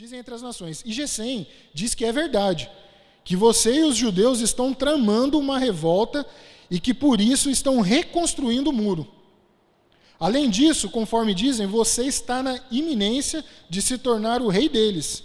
[0.00, 0.82] dizem entre as nações.
[0.86, 2.70] E Gesem diz que é verdade,
[3.22, 6.24] que você e os judeus estão tramando uma revolta
[6.70, 9.06] e que por isso estão reconstruindo o muro.
[10.18, 15.22] Além disso, conforme dizem, você está na iminência de se tornar o rei deles.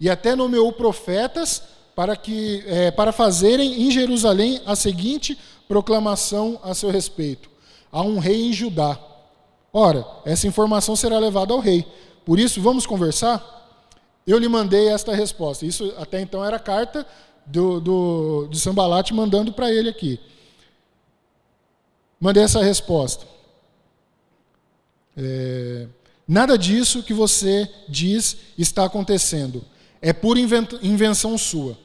[0.00, 1.62] E até nomeou profetas
[1.94, 5.38] para, que, é, para fazerem em Jerusalém a seguinte
[5.68, 7.48] proclamação a seu respeito:
[7.92, 8.98] há um rei em Judá.
[9.72, 11.86] Ora, essa informação será levada ao rei.
[12.24, 13.54] Por isso, vamos conversar?
[14.26, 15.64] Eu lhe mandei esta resposta.
[15.64, 17.06] Isso até então era carta
[17.46, 20.18] do, do, de Sambalate mandando para ele aqui.
[22.18, 23.26] Mandei essa resposta.
[25.16, 25.86] É,
[26.26, 29.64] nada disso que você diz está acontecendo.
[30.02, 31.78] É pura invenção sua.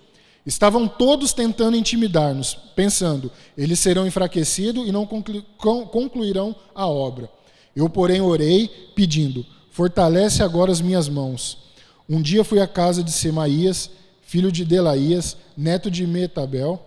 [0.46, 7.30] Estavam todos tentando intimidar-nos, pensando, eles serão enfraquecidos e não concluirão a obra.
[7.76, 11.71] Eu, porém, orei, pedindo: fortalece agora as minhas mãos.
[12.12, 13.90] Um dia fui à casa de Semaías,
[14.22, 16.86] filho de Delaías, neto de Metabel,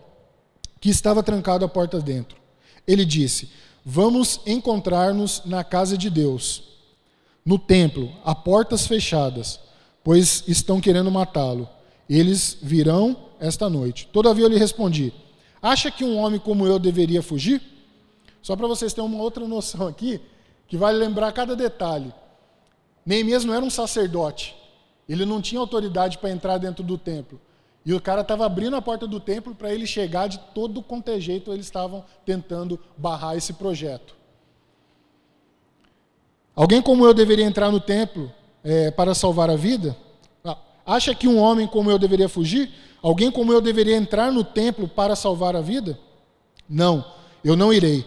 [0.78, 2.36] que estava trancado à porta dentro.
[2.86, 3.48] Ele disse:
[3.82, 6.64] Vamos encontrar-nos na casa de Deus,
[7.42, 9.58] no templo, a portas fechadas,
[10.04, 11.66] pois estão querendo matá-lo.
[12.06, 14.06] Eles virão esta noite.
[14.12, 15.10] Todavia eu lhe respondi:
[15.62, 17.62] Acha que um homem como eu deveria fugir?
[18.42, 20.20] Só para vocês terem uma outra noção aqui,
[20.68, 22.12] que vai lembrar cada detalhe.
[23.06, 24.63] Neemias não era um sacerdote.
[25.08, 27.40] Ele não tinha autoridade para entrar dentro do templo.
[27.84, 31.10] E o cara estava abrindo a porta do templo para ele chegar de todo quanto
[31.10, 34.14] é jeito, eles estavam tentando barrar esse projeto.
[36.56, 39.94] Alguém como eu deveria entrar no templo é, para salvar a vida?
[40.42, 42.70] Ah, acha que um homem como eu deveria fugir?
[43.02, 45.98] Alguém como eu deveria entrar no templo para salvar a vida?
[46.66, 47.04] Não,
[47.44, 48.06] eu não irei.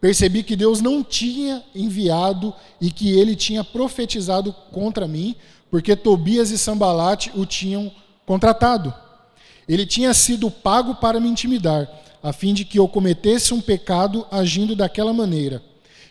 [0.00, 5.34] Percebi que Deus não tinha enviado e que ele tinha profetizado contra mim,
[5.74, 7.90] porque Tobias e Sambalate o tinham
[8.24, 8.94] contratado.
[9.68, 11.90] Ele tinha sido pago para me intimidar,
[12.22, 15.60] a fim de que eu cometesse um pecado agindo daquela maneira.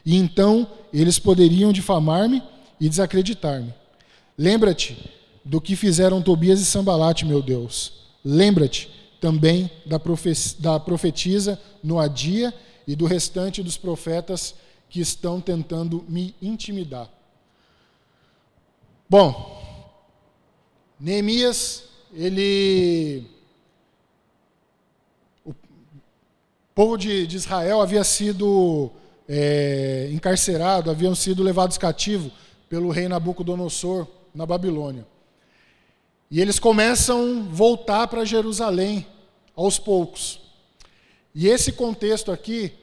[0.05, 2.43] E então eles poderiam difamar-me
[2.77, 3.73] e desacreditar-me.
[4.37, 4.97] Lembra-te
[5.45, 7.93] do que fizeram Tobias e Sambalate, meu Deus.
[8.21, 8.89] Lembra-te
[9.21, 9.97] também da,
[10.59, 12.53] da profetisa Noadia
[12.85, 14.55] e do restante dos profetas
[14.89, 17.09] que estão tentando me intimidar.
[19.09, 19.53] Bom,
[20.99, 21.83] Neemias,
[22.13, 23.27] ele
[25.45, 25.53] O
[26.75, 28.89] povo de, de Israel havia sido
[29.29, 32.31] é, encarcerado, haviam sido levados cativo
[32.67, 35.05] pelo rei Nabucodonosor na Babilônia.
[36.31, 39.05] E eles começam a voltar para Jerusalém
[39.55, 40.41] aos poucos.
[41.35, 42.73] E esse contexto aqui,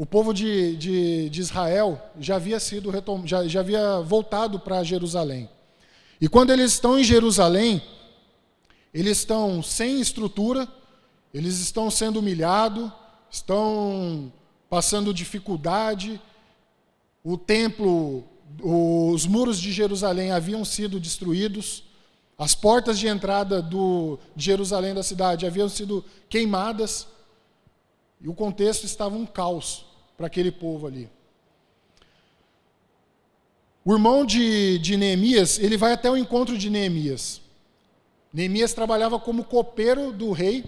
[0.00, 4.82] o povo de, de, de Israel já havia sido retom, já, já havia voltado para
[4.82, 5.46] Jerusalém.
[6.18, 7.82] E quando eles estão em Jerusalém,
[8.94, 10.66] eles estão sem estrutura,
[11.34, 12.90] eles estão sendo humilhados,
[13.30, 14.32] estão
[14.70, 16.18] passando dificuldade.
[17.22, 18.24] O templo,
[18.58, 21.84] os muros de Jerusalém haviam sido destruídos.
[22.38, 27.06] As portas de entrada do, de Jerusalém da cidade haviam sido queimadas.
[28.18, 29.89] E o contexto estava um caos
[30.20, 31.08] para aquele povo ali.
[33.82, 37.40] O irmão de, de Neemias, ele vai até o encontro de Neemias.
[38.30, 40.62] Neemias trabalhava como copeiro do rei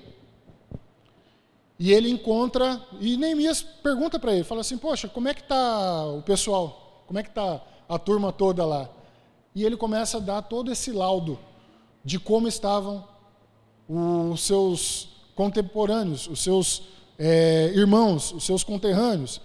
[1.79, 6.07] e ele encontra, e Neemias pergunta para ele, fala assim, poxa, como é que está
[6.07, 7.05] o pessoal?
[7.07, 8.89] Como é que está a turma toda lá?
[9.55, 11.39] E ele começa a dar todo esse laudo
[12.03, 13.07] de como estavam
[13.87, 16.85] os seus contemporâneos, os seus
[17.25, 19.41] é, irmãos, os seus conterrâneos.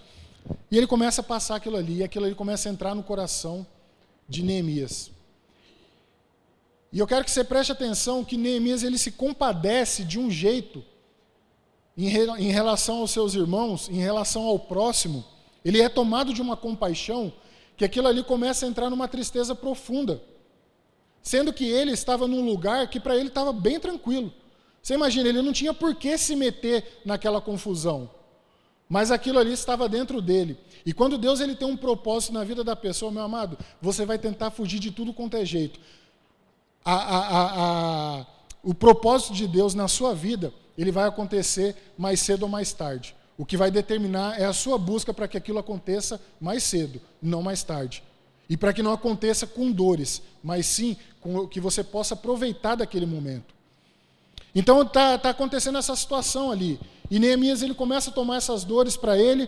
[0.71, 3.67] E ele começa a passar aquilo ali, e aquilo ali começa a entrar no coração
[4.27, 5.11] de Neemias.
[6.91, 10.83] E eu quero que você preste atenção que Neemias ele se compadece de um jeito
[11.95, 15.23] em relação aos seus irmãos, em relação ao próximo,
[15.63, 17.31] ele é tomado de uma compaixão
[17.75, 20.21] que aquilo ali começa a entrar numa tristeza profunda.
[21.21, 24.33] Sendo que ele estava num lugar que para ele estava bem tranquilo.
[24.88, 28.10] Você imagina, ele não tinha por que se meter naquela confusão.
[28.88, 30.57] Mas aquilo ali estava dentro dele.
[30.86, 34.18] E quando Deus ele tem um propósito na vida da pessoa, meu amado, você vai
[34.18, 35.78] tentar fugir de tudo quanto é jeito.
[36.86, 38.25] A, a, a,
[38.63, 43.13] o propósito de Deus na sua vida ele vai acontecer mais cedo ou mais tarde.
[43.38, 47.42] O que vai determinar é a sua busca para que aquilo aconteça mais cedo, não
[47.42, 48.01] mais tarde.
[48.50, 53.06] E para que não aconteça com dores, mas sim com que você possa aproveitar daquele
[53.06, 53.56] momento.
[54.59, 56.80] Então está tá acontecendo essa situação ali.
[57.12, 59.48] E Neemias ele começa a tomar essas dores para ele,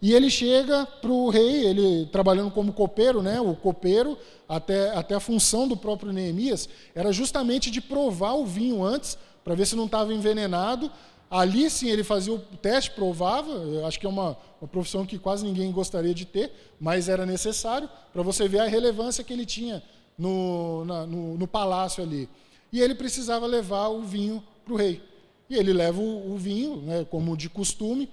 [0.00, 3.40] E ele chega para o rei, ele trabalhando como copeiro, né?
[3.40, 4.16] O copeiro,
[4.48, 9.54] até, até a função do próprio Neemias, era justamente de provar o vinho antes, para
[9.54, 10.90] ver se não estava envenenado.
[11.30, 13.50] Ali sim ele fazia o teste, provava.
[13.50, 17.24] Eu acho que é uma, uma profissão que quase ninguém gostaria de ter, mas era
[17.24, 19.82] necessário para você ver a relevância que ele tinha
[20.18, 22.28] no, na, no, no palácio ali.
[22.72, 25.02] E ele precisava levar o vinho para o rei.
[25.48, 28.08] E ele leva o, o vinho, né, como de costume.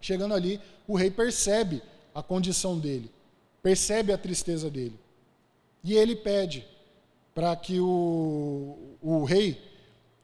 [0.00, 1.82] Chegando ali, o rei percebe
[2.14, 3.10] a condição dele,
[3.62, 4.98] percebe a tristeza dele.
[5.82, 6.66] E ele pede
[7.34, 9.60] para que o, o rei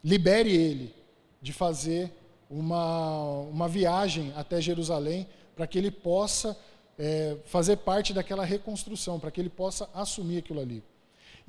[0.02, 0.94] libere ele
[1.42, 2.12] de fazer
[2.48, 6.56] uma, uma viagem até Jerusalém para que ele possa
[6.98, 10.82] é, fazer parte daquela reconstrução, para que ele possa assumir aquilo ali.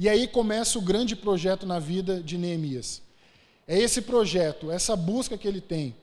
[0.02, 3.04] E aí começa o grande projeto na vida de Neemias.
[3.68, 5.96] É esse projeto, essa busca que ele tem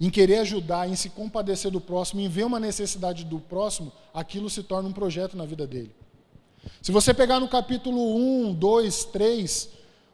[0.00, 4.50] em querer ajudar, em se compadecer do próximo, em ver uma necessidade do próximo, aquilo
[4.50, 5.94] se torna um projeto na vida dele.
[6.82, 8.16] Se você pegar no capítulo
[8.48, 9.68] 1, 2, 3,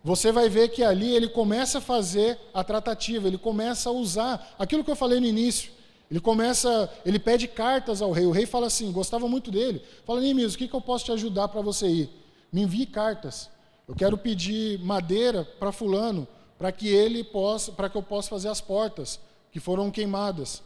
[0.04, 4.54] você vai ver que ali ele começa a fazer a tratativa, ele começa a usar
[4.58, 5.72] aquilo que eu falei no início.
[6.10, 8.26] Ele começa, ele pede cartas ao rei.
[8.26, 9.80] O rei fala assim, gostava muito dele.
[10.04, 12.23] Fala, Neemias, o que, que eu posso te ajudar para você ir?
[12.54, 13.50] Me envie cartas.
[13.88, 16.24] Eu quero pedir madeira para fulano,
[16.56, 19.18] para que ele possa, para que eu possa fazer as portas
[19.50, 20.62] que foram queimadas.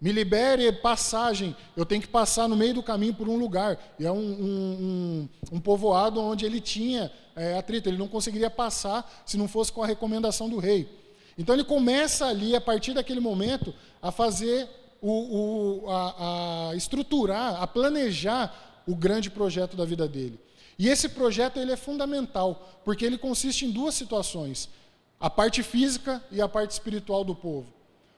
[0.00, 1.56] Me libere passagem.
[1.76, 3.76] Eu tenho que passar no meio do caminho por um lugar.
[3.98, 7.88] E é um, um, um, um povoado onde ele tinha é, atrito.
[7.88, 10.88] Ele não conseguiria passar se não fosse com a recomendação do rei.
[11.36, 14.68] Então ele começa ali, a partir daquele momento, a fazer,
[15.02, 20.38] o, o a, a estruturar, a planejar o grande projeto da vida dele.
[20.78, 24.68] E esse projeto ele é fundamental, porque ele consiste em duas situações:
[25.18, 27.72] a parte física e a parte espiritual do povo.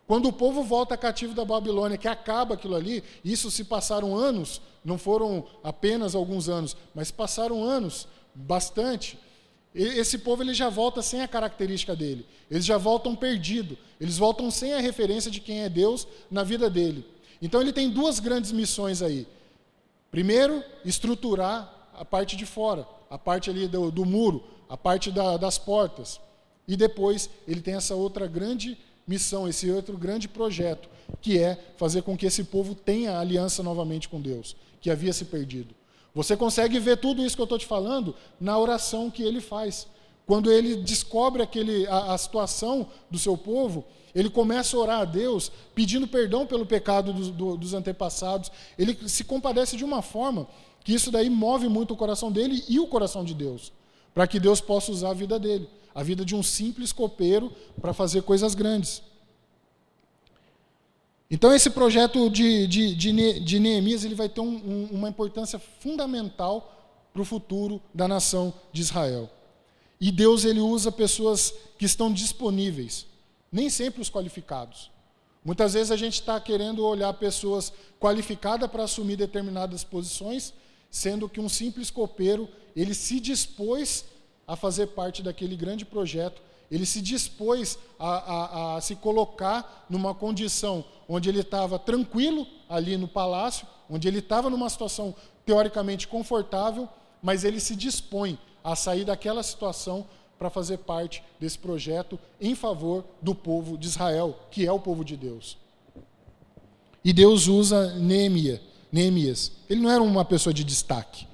[0.07, 4.61] Quando o povo volta cativo da Babilônia, que acaba aquilo ali, isso se passaram anos,
[4.85, 9.19] não foram apenas alguns anos, mas passaram anos, bastante.
[9.75, 12.25] Esse povo ele já volta sem a característica dele.
[12.51, 13.77] Eles já voltam perdido.
[14.01, 17.05] Eles voltam sem a referência de quem é Deus na vida dele.
[17.43, 19.27] Então ele tem duas grandes missões aí.
[20.11, 25.37] Primeiro, estruturar a parte de fora, a parte ali do, do muro, a parte da,
[25.37, 26.21] das portas.
[26.67, 28.77] E depois ele tem essa outra grande
[29.07, 30.89] missão, esse outro grande projeto,
[31.21, 35.25] que é fazer com que esse povo tenha aliança novamente com Deus, que havia se
[35.27, 35.75] perdido.
[36.15, 39.87] Você consegue ver tudo isso que eu estou te falando na oração que ele faz.
[40.27, 43.85] Quando ele descobre aquele, a, a, situação do seu povo,
[44.15, 48.51] ele começa a orar a Deus, pedindo perdão pelo pecado do, do, dos antepassados.
[48.79, 50.49] Ele se compadece de uma forma
[50.87, 53.73] que isso daí move muito o coração dele e o coração de Deus,
[54.15, 57.51] para que Deus possa usar a vida dele a vida de um simples copeiro
[57.81, 59.03] para fazer coisas grandes.
[61.31, 65.59] Então, esse projeto de, de, de, de Neemias ele vai ter um, um, uma importância
[65.59, 69.31] fundamental para o futuro da nação de Israel.
[69.99, 73.07] E Deus ele usa pessoas que estão disponíveis,
[73.51, 74.91] nem sempre os qualificados.
[75.43, 80.53] Muitas vezes a gente está querendo olhar pessoas qualificadas para assumir determinadas posições,
[80.91, 84.05] sendo que um simples copeiro ele se dispôs
[84.47, 86.41] a fazer parte daquele grande projeto.
[86.71, 92.97] Ele se dispôs a, a, a se colocar numa condição onde ele estava tranquilo ali
[92.97, 96.89] no palácio, onde ele estava numa situação teoricamente confortável,
[97.23, 100.07] mas ele se dispõe a sair daquela situação
[100.39, 105.05] para fazer parte desse projeto em favor do povo de Israel, que é o povo
[105.05, 105.57] de Deus.
[107.05, 108.61] E Deus usa Neemias.
[108.91, 109.53] Neemias.
[109.69, 111.27] Ele não era uma pessoa de destaque.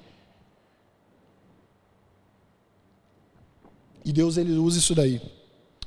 [4.05, 5.21] E Deus ele usa isso daí.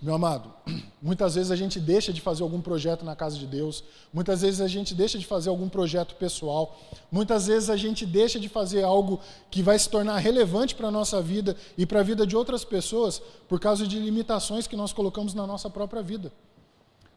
[0.01, 0.53] Meu amado,
[1.01, 3.83] muitas vezes a gente deixa de fazer algum projeto na casa de Deus,
[4.13, 6.79] muitas vezes a gente deixa de fazer algum projeto pessoal,
[7.11, 9.21] muitas vezes a gente deixa de fazer algo
[9.51, 12.63] que vai se tornar relevante para a nossa vida e para a vida de outras
[12.63, 16.31] pessoas por causa de limitações que nós colocamos na nossa própria vida.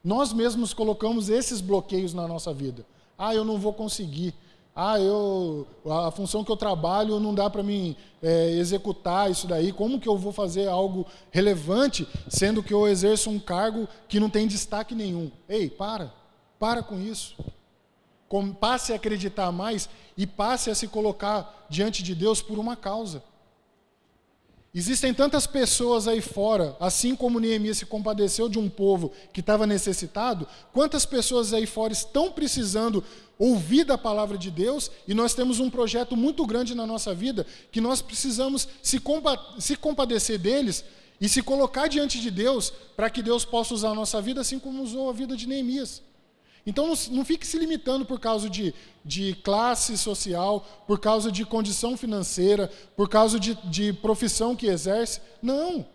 [0.01, 2.85] Nós mesmos colocamos esses bloqueios na nossa vida.
[3.19, 4.33] Ah, eu não vou conseguir.
[4.73, 9.73] Ah, eu, a função que eu trabalho não dá para mim é, executar isso daí.
[9.73, 14.29] Como que eu vou fazer algo relevante, sendo que eu exerço um cargo que não
[14.29, 15.29] tem destaque nenhum?
[15.49, 16.13] Ei, para,
[16.57, 17.35] para com isso.
[18.57, 23.21] passe a acreditar mais e passe a se colocar diante de Deus por uma causa.
[24.73, 29.65] Existem tantas pessoas aí fora, assim como Neemias se compadeceu de um povo que estava
[29.65, 33.03] necessitado, quantas pessoas aí fora estão precisando
[33.39, 37.47] ouvir da palavra de Deus e nós temos um projeto muito grande na nossa vida
[37.71, 39.01] que nós precisamos se,
[39.57, 40.83] se compadecer deles
[41.19, 44.59] e se colocar diante de Deus para que Deus possa usar a nossa vida assim
[44.59, 46.08] como usou a vida de Neemias.
[46.65, 48.73] Então não, não fique se limitando por causa de,
[49.03, 55.21] de classe social, por causa de condição financeira, por causa de, de profissão que exerce.
[55.41, 55.85] Não.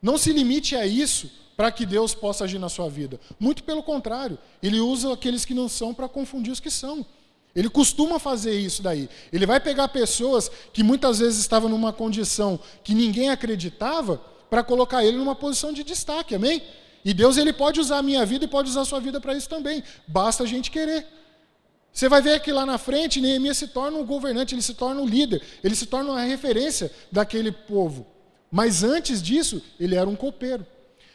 [0.00, 3.20] Não se limite a isso para que Deus possa agir na sua vida.
[3.38, 7.06] Muito pelo contrário, ele usa aqueles que não são para confundir os que são.
[7.54, 9.08] Ele costuma fazer isso daí.
[9.32, 14.16] Ele vai pegar pessoas que muitas vezes estavam numa condição que ninguém acreditava
[14.48, 16.62] para colocar ele numa posição de destaque, amém?
[17.04, 19.34] E Deus ele pode usar a minha vida e pode usar a sua vida para
[19.34, 19.82] isso também.
[20.06, 21.06] Basta a gente querer.
[21.92, 25.00] Você vai ver que lá na frente Neemias se torna um governante, ele se torna
[25.00, 28.06] um líder, ele se torna uma referência daquele povo.
[28.50, 30.66] Mas antes disso, ele era um copeiro.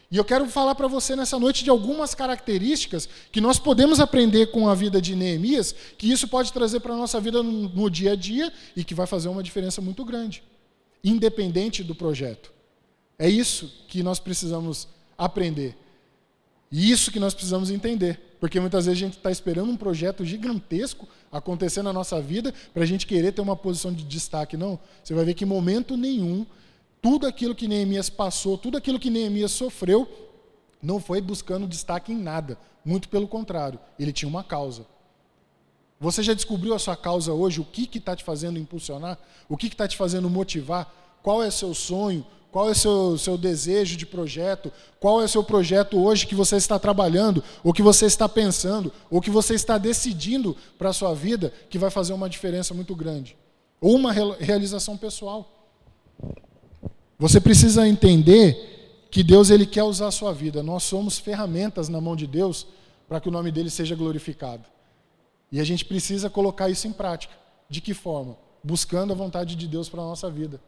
[0.10, 4.48] E eu quero falar para você nessa noite de algumas características que nós podemos aprender
[4.48, 8.14] com a vida de Neemias, que isso pode trazer para a nossa vida no, dia
[8.14, 10.42] a dia e que vai fazer uma diferença muito grande,
[11.04, 12.54] independente do projeto.
[13.20, 15.76] É isso que nós precisamos aprender.
[16.72, 18.20] E isso que nós precisamos entender.
[18.40, 22.84] Porque muitas vezes a gente está esperando um projeto gigantesco acontecer na nossa vida para
[22.84, 24.56] a gente querer ter uma posição de destaque.
[24.56, 24.80] Não.
[25.04, 26.46] Você vai ver que em momento nenhum,
[27.02, 30.08] tudo aquilo que Neemias passou, tudo aquilo que Neemias sofreu,
[30.82, 32.58] não foi buscando destaque em nada.
[32.86, 34.86] Muito pelo contrário, ele tinha uma causa.
[36.00, 37.60] Você já descobriu a sua causa hoje?
[37.60, 39.18] O que está te fazendo impulsionar?
[39.50, 40.94] O que está te fazendo motivar?
[41.24, 42.26] Qual é o seu sonho?
[42.52, 44.72] Qual é o seu, seu desejo de projeto?
[45.00, 48.92] Qual é o seu projeto hoje que você está trabalhando, ou que você está pensando,
[49.10, 52.96] ou que você está decidindo para a sua vida que vai fazer uma diferença muito
[52.96, 53.38] grande?
[53.80, 55.54] Ou uma realização pessoal.
[57.20, 60.64] Você precisa entender que Deus ele quer usar a sua vida.
[60.64, 62.68] Nós somos ferramentas na mão de Deus
[63.08, 64.64] para que o nome dele seja glorificado.
[65.52, 67.34] E a gente precisa colocar isso em prática.
[67.70, 68.38] De que forma?
[68.64, 70.60] Buscando a vontade de Deus para a nossa vida.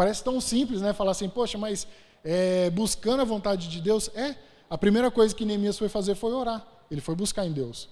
[0.00, 0.94] Parece tão simples, né?
[0.94, 1.86] Falar assim, poxa, mas
[2.24, 4.34] é, buscando a vontade de Deus, é.
[4.70, 6.66] A primeira coisa que Neemias foi fazer foi orar.
[6.90, 7.86] Ele foi buscar em Deus.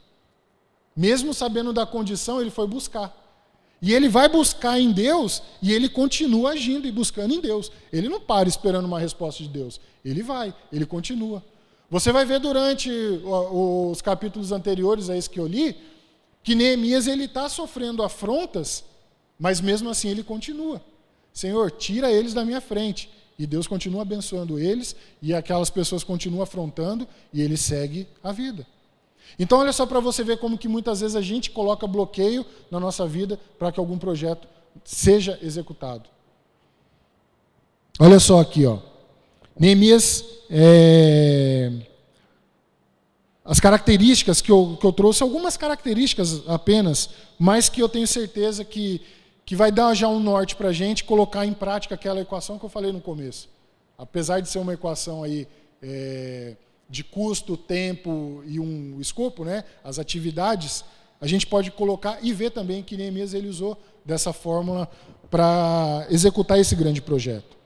[0.97, 3.15] Mesmo sabendo da condição, ele foi buscar.
[3.83, 7.71] E ele vai buscar em Deus e ele continua agindo e buscando em Deus.
[7.93, 9.79] Ele não para esperando uma resposta de Deus.
[10.03, 11.45] Ele vai, ele continua.
[11.91, 15.77] Você vai ver durante os capítulos anteriores a esse que eu li,
[16.43, 18.83] que Neemias ele está sofrendo afrontas,
[19.39, 20.81] mas mesmo assim ele continua.
[21.39, 23.09] Senhor, tira eles da minha frente.
[23.39, 28.67] E Deus continua abençoando eles, e aquelas pessoas continuam afrontando, e ele segue a vida.
[29.39, 32.81] Então, olha só para você ver como que muitas vezes a gente coloca bloqueio na
[32.81, 34.49] nossa vida para que algum projeto
[34.83, 36.09] seja executado.
[38.01, 38.81] Olha só aqui, ó.
[39.57, 41.71] Neemias, é...
[43.45, 48.65] as características que eu, que eu trouxe, algumas características apenas, mas que eu tenho certeza
[48.65, 49.01] que
[49.49, 52.67] que vai dar já um norte para a gente colocar em prática aquela equação que
[52.67, 53.49] eu falei no começo.
[53.97, 55.49] Apesar de ser uma equação aí
[55.81, 56.55] é,
[56.87, 60.85] de custo, tempo e um escopo, né, as atividades,
[61.19, 64.87] a gente pode colocar e ver também que Neemias ele usou dessa fórmula
[65.31, 67.57] para executar esse grande projeto.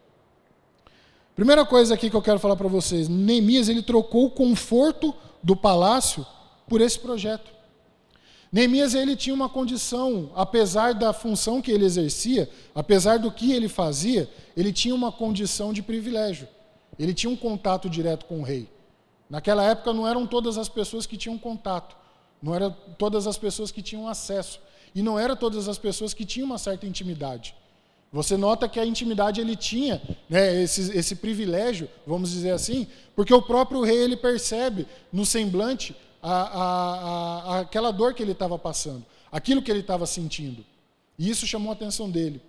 [1.34, 5.12] Primeira coisa aqui que eu quero falar para vocês, Neemias ele trocou o conforto
[5.42, 6.24] do palácio
[6.68, 7.50] por esse projeto.
[8.52, 13.66] Neemias ele tinha uma condição, apesar da função que ele exercia, apesar do que ele
[13.66, 16.47] fazia, ele tinha uma condição de privilégio.
[16.99, 18.68] Ele tinha um contato direto com o rei.
[19.30, 21.97] Naquela época não eram todas as pessoas que tinham contato,
[22.42, 24.61] não eram todas as pessoas que tinham acesso
[24.94, 27.54] e não eram todas as pessoas que tinham uma certa intimidade.
[28.12, 33.32] Você nota que a intimidade ele tinha, né, esse, esse privilégio, vamos dizer assim, porque
[33.32, 39.05] o próprio rei ele percebe no semblante a, a, aquela dor que ele estava passando,
[39.31, 40.64] aquilo que ele estava sentindo.
[41.19, 42.41] E isso chamou a atenção dele.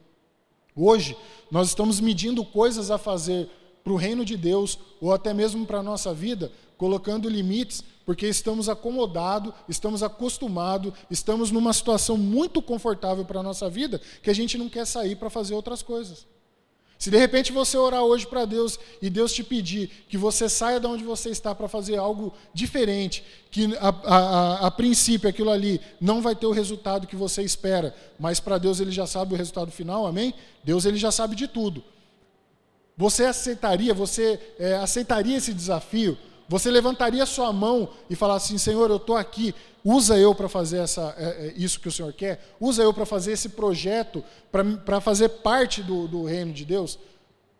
[0.75, 1.17] Hoje,
[1.51, 3.49] nós estamos medindo coisas a fazer
[3.83, 8.27] para o reino de Deus, ou até mesmo para a nossa vida, colocando limites, porque
[8.27, 14.33] estamos acomodados, estamos acostumados, estamos numa situação muito confortável para a nossa vida, que a
[14.33, 16.25] gente não quer sair para fazer outras coisas.
[16.97, 20.79] Se de repente você orar hoje para Deus e Deus te pedir que você saia
[20.79, 25.81] de onde você está para fazer algo diferente, que a, a, a, princípio aquilo ali
[25.99, 29.37] não vai ter o resultado que você espera, mas para Deus ele já sabe o
[29.37, 30.33] resultado final, amém?
[30.63, 31.83] Deus ele já sabe de tudo.
[32.95, 36.17] Você aceitaria, você é, aceitaria esse desafio?
[36.47, 40.79] Você levantaria sua mão e falar assim, Senhor, eu estou aqui, usa eu para fazer
[40.79, 44.23] essa, é, é, isso que o Senhor quer, usa eu para fazer esse projeto,
[44.85, 46.99] para fazer parte do, do reino de Deus.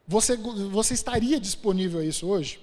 [0.07, 2.59] Você, você estaria disponível a isso hoje?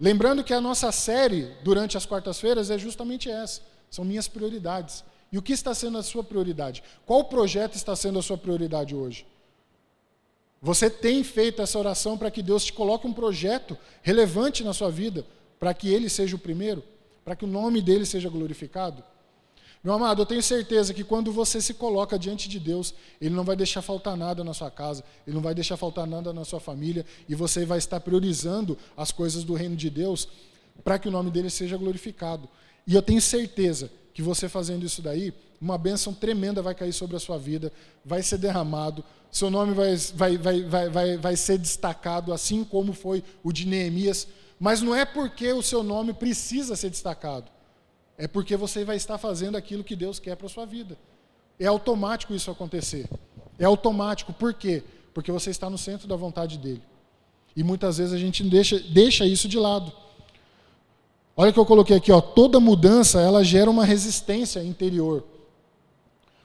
[0.00, 5.04] Lembrando que a nossa série, durante as quartas-feiras, é justamente essa: são minhas prioridades.
[5.30, 6.82] E o que está sendo a sua prioridade?
[7.04, 9.26] Qual projeto está sendo a sua prioridade hoje?
[10.60, 14.90] Você tem feito essa oração para que Deus te coloque um projeto relevante na sua
[14.90, 15.24] vida,
[15.58, 16.82] para que ele seja o primeiro?
[17.28, 19.04] para que o nome dele seja glorificado?
[19.84, 23.44] Meu amado, eu tenho certeza que quando você se coloca diante de Deus, Ele não
[23.44, 26.58] vai deixar faltar nada na sua casa, Ele não vai deixar faltar nada na sua
[26.58, 30.26] família, e você vai estar priorizando as coisas do reino de Deus
[30.82, 32.48] para que o nome dele seja glorificado.
[32.86, 37.16] E eu tenho certeza que você fazendo isso daí, uma bênção tremenda vai cair sobre
[37.16, 37.72] a sua vida,
[38.04, 42.92] vai ser derramado, seu nome vai, vai, vai, vai, vai, vai ser destacado, assim como
[42.92, 44.28] foi o de Neemias.
[44.58, 47.50] Mas não é porque o seu nome precisa ser destacado,
[48.16, 50.96] é porque você vai estar fazendo aquilo que Deus quer para a sua vida.
[51.58, 53.08] É automático isso acontecer.
[53.58, 54.32] É automático.
[54.32, 54.82] Por quê?
[55.12, 56.82] Porque você está no centro da vontade dele.
[57.56, 59.92] E muitas vezes a gente deixa, deixa isso de lado.
[61.36, 62.20] Olha o que eu coloquei aqui, ó.
[62.20, 65.24] Toda mudança ela gera uma resistência interior.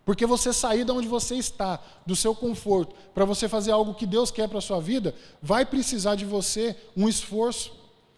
[0.05, 4.05] Porque você sair de onde você está, do seu conforto, para você fazer algo que
[4.05, 7.71] Deus quer para a sua vida, vai precisar de você um esforço.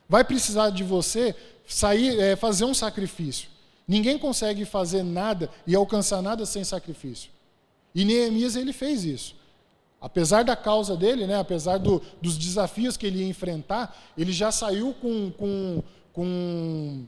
[0.09, 1.35] Vai precisar de você
[1.67, 3.49] sair, é, fazer um sacrifício.
[3.87, 7.29] Ninguém consegue fazer nada e alcançar nada sem sacrifício.
[7.93, 9.35] E Neemias ele fez isso.
[10.01, 14.51] Apesar da causa dele, né, apesar do, dos desafios que ele ia enfrentar, ele já
[14.51, 17.05] saiu com, com, com,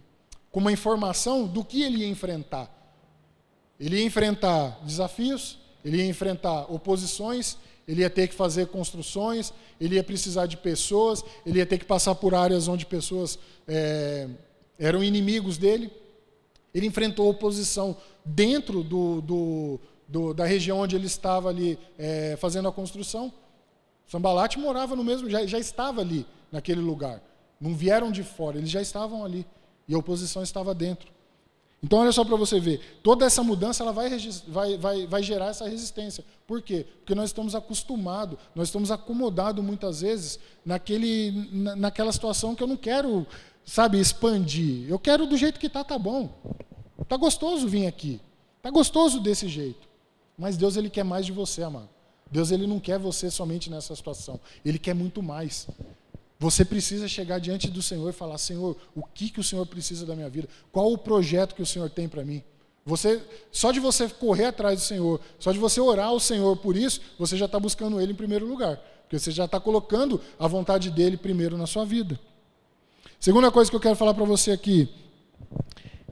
[0.51, 2.76] com uma informação do que ele ia enfrentar.
[3.79, 7.57] Ele ia enfrentar desafios, ele ia enfrentar oposições,
[7.88, 11.86] ele ia ter que fazer construções, ele ia precisar de pessoas, ele ia ter que
[11.86, 14.27] passar por áreas onde pessoas é,
[14.77, 15.91] eram inimigos dele.
[16.74, 22.67] Ele enfrentou oposição dentro do, do, do, da região onde ele estava ali é, fazendo
[22.67, 23.31] a construção.
[24.05, 27.22] Sambalate morava no mesmo, já, já estava ali, naquele lugar.
[27.60, 29.46] Não vieram de fora, eles já estavam ali.
[29.88, 31.10] E a oposição estava dentro.
[31.84, 33.00] Então, olha só para você ver.
[33.03, 34.10] Toda essa mudança ela vai,
[34.48, 36.25] vai, vai, vai gerar essa resistência.
[36.48, 36.86] Por quê?
[37.00, 42.67] Porque nós estamos acostumados, nós estamos acomodados muitas vezes naquele, na, naquela situação que eu
[42.67, 43.27] não quero,
[43.63, 44.89] sabe, expandir.
[44.89, 46.29] Eu quero do jeito que está, tá bom.
[47.07, 48.19] Tá gostoso vir aqui.
[48.62, 49.88] Tá gostoso desse jeito.
[50.38, 51.89] Mas Deus ele quer mais de você, amado.
[52.29, 54.39] Deus ele não quer você somente nessa situação.
[54.65, 55.67] Ele quer muito mais.
[56.39, 60.05] Você precisa chegar diante do Senhor e falar: Senhor, o que, que o Senhor precisa
[60.05, 60.48] da minha vida?
[60.72, 62.44] Qual o projeto que o Senhor tem para mim?
[62.85, 66.77] Você, só de você correr atrás do Senhor, só de você orar ao Senhor por
[66.77, 68.77] isso, você já está buscando Ele em primeiro lugar.
[69.01, 72.20] Porque você já está colocando a vontade dele primeiro na sua vida.
[73.20, 74.90] Segunda coisa que eu quero falar para você aqui.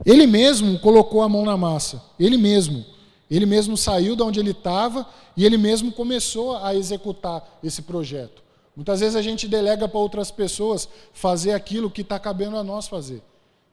[0.04, 2.02] Ele mesmo colocou a mão na massa.
[2.18, 2.84] Ele mesmo.
[3.30, 8.42] Ele mesmo saiu de onde ele estava e ele mesmo começou a executar esse projeto.
[8.76, 12.86] Muitas vezes a gente delega para outras pessoas fazer aquilo que está cabendo a nós
[12.86, 13.22] fazer.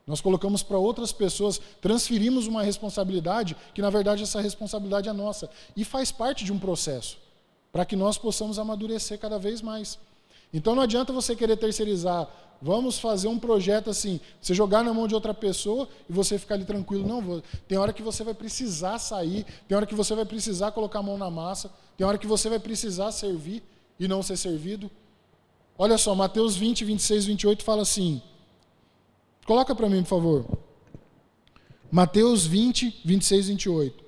[0.07, 5.49] Nós colocamos para outras pessoas, transferimos uma responsabilidade que, na verdade, essa responsabilidade é nossa.
[5.75, 7.17] E faz parte de um processo,
[7.71, 9.99] para que nós possamos amadurecer cada vez mais.
[10.53, 12.29] Então não adianta você querer terceirizar,
[12.61, 16.55] vamos fazer um projeto assim, você jogar na mão de outra pessoa e você ficar
[16.55, 17.05] ali tranquilo.
[17.07, 20.99] Não, tem hora que você vai precisar sair, tem hora que você vai precisar colocar
[20.99, 23.63] a mão na massa, tem hora que você vai precisar servir
[23.99, 24.89] e não ser servido.
[25.77, 28.21] Olha só, Mateus 20, 26, 28 fala assim.
[29.45, 30.45] Coloca para mim, por favor.
[31.91, 34.03] Mateus 20, 26, 28.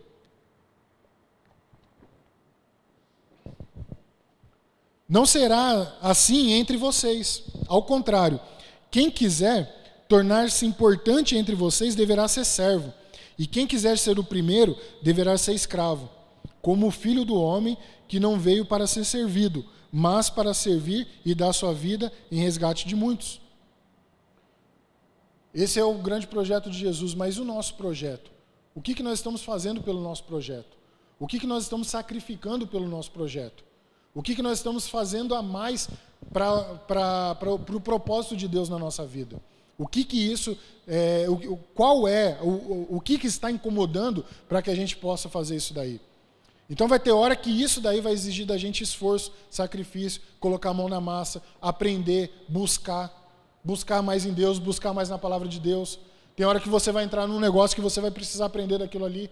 [5.08, 7.44] Não será assim entre vocês.
[7.68, 8.40] Ao contrário,
[8.90, 12.94] quem quiser tornar-se importante entre vocês deverá ser servo,
[13.38, 16.10] e quem quiser ser o primeiro deverá ser escravo,
[16.62, 21.34] como o filho do homem que não veio para ser servido, mas para servir e
[21.34, 23.42] dar sua vida em resgate de muitos.
[25.54, 28.30] Esse é o grande projeto de Jesus, mas o nosso projeto?
[28.74, 30.76] O que, que nós estamos fazendo pelo nosso projeto?
[31.18, 33.64] O que, que nós estamos sacrificando pelo nosso projeto?
[34.14, 35.90] O que, que nós estamos fazendo a mais
[36.32, 39.42] para o pro propósito de Deus na nossa vida?
[39.78, 44.62] O que que isso, é, o, qual é, o, o, que que está incomodando para
[44.62, 46.00] que a gente possa fazer isso daí?
[46.70, 50.74] Então vai ter hora que isso daí vai exigir da gente esforço, sacrifício, colocar a
[50.74, 53.12] mão na massa, aprender, buscar,
[53.64, 56.00] buscar mais em Deus, buscar mais na palavra de Deus.
[56.36, 59.30] Tem hora que você vai entrar num negócio que você vai precisar aprender daquilo ali.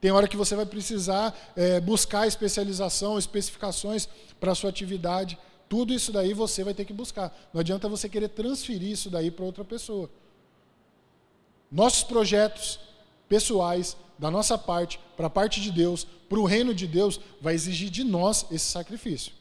[0.00, 4.08] Tem hora que você vai precisar é, buscar especialização, especificações
[4.40, 5.38] para a sua atividade.
[5.68, 7.36] Tudo isso daí você vai ter que buscar.
[7.52, 10.10] Não adianta você querer transferir isso daí para outra pessoa.
[11.70, 12.80] Nossos projetos
[13.30, 17.54] pessoais da nossa parte, para a parte de Deus, para o reino de Deus, vai
[17.54, 19.32] exigir de nós esse sacrifício.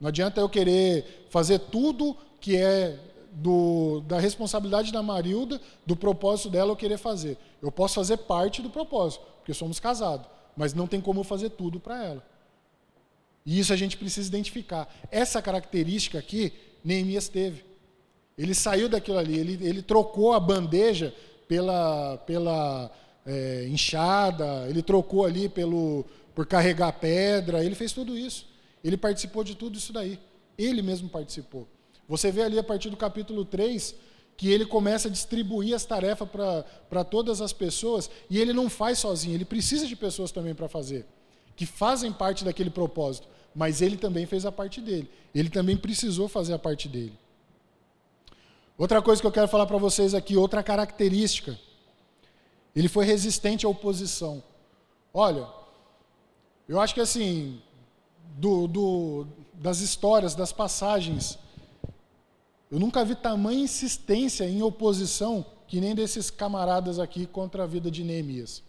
[0.00, 2.98] Não adianta eu querer fazer tudo que é
[3.32, 7.36] do, da responsabilidade da Marilda, do propósito dela eu querer fazer.
[7.60, 11.50] Eu posso fazer parte do propósito, porque somos casados, mas não tem como eu fazer
[11.50, 12.24] tudo para ela.
[13.44, 14.88] E isso a gente precisa identificar.
[15.10, 16.52] Essa característica aqui,
[16.84, 17.64] Neemias teve.
[18.38, 21.12] Ele saiu daquilo ali, ele, ele trocou a bandeja
[21.46, 22.90] pela, pela
[23.26, 28.46] é, enxada, ele trocou ali pelo, por carregar pedra, ele fez tudo isso.
[28.82, 30.18] Ele participou de tudo isso daí.
[30.58, 31.66] Ele mesmo participou.
[32.08, 33.94] Você vê ali a partir do capítulo 3
[34.36, 36.28] que ele começa a distribuir as tarefas
[36.90, 40.68] para todas as pessoas e ele não faz sozinho, ele precisa de pessoas também para
[40.68, 41.06] fazer,
[41.54, 46.28] que fazem parte daquele propósito, mas ele também fez a parte dele, ele também precisou
[46.28, 47.16] fazer a parte dele.
[48.76, 51.56] Outra coisa que eu quero falar para vocês aqui, outra característica,
[52.74, 54.42] ele foi resistente à oposição.
[55.12, 55.46] Olha,
[56.68, 57.60] eu acho que assim,
[58.36, 61.38] do, do, das histórias, das passagens
[62.74, 67.88] eu nunca vi tamanha insistência em oposição que nem desses camaradas aqui contra a vida
[67.88, 68.64] de Neemias.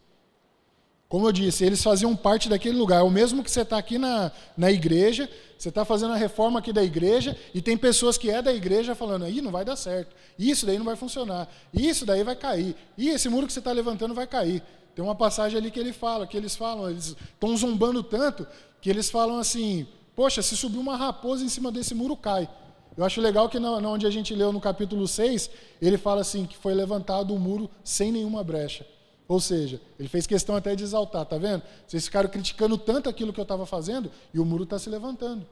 [1.08, 3.00] Como eu disse, eles faziam parte daquele lugar.
[3.00, 6.60] É o mesmo que você está aqui na, na igreja, você está fazendo a reforma
[6.60, 9.76] aqui da igreja, e tem pessoas que é da igreja falando, aí não vai dar
[9.76, 13.60] certo, isso daí não vai funcionar, isso daí vai cair, e esse muro que você
[13.60, 14.62] está levantando vai cair.
[14.96, 18.48] Tem uma passagem ali que ele fala, que eles falam, eles estão zombando tanto,
[18.82, 22.50] que eles falam assim, poxa, se subir uma raposa em cima desse muro, cai.
[22.98, 25.50] Eu acho legal que na, onde a gente leu no capítulo 6,
[25.82, 28.86] ele fala assim que foi levantado um muro sem nenhuma brecha.
[29.28, 31.64] Ou seja, ele fez questão até de exaltar, tá vendo?
[31.88, 35.46] Vocês ficaram criticando tanto aquilo que eu estava fazendo e o muro está se levantando.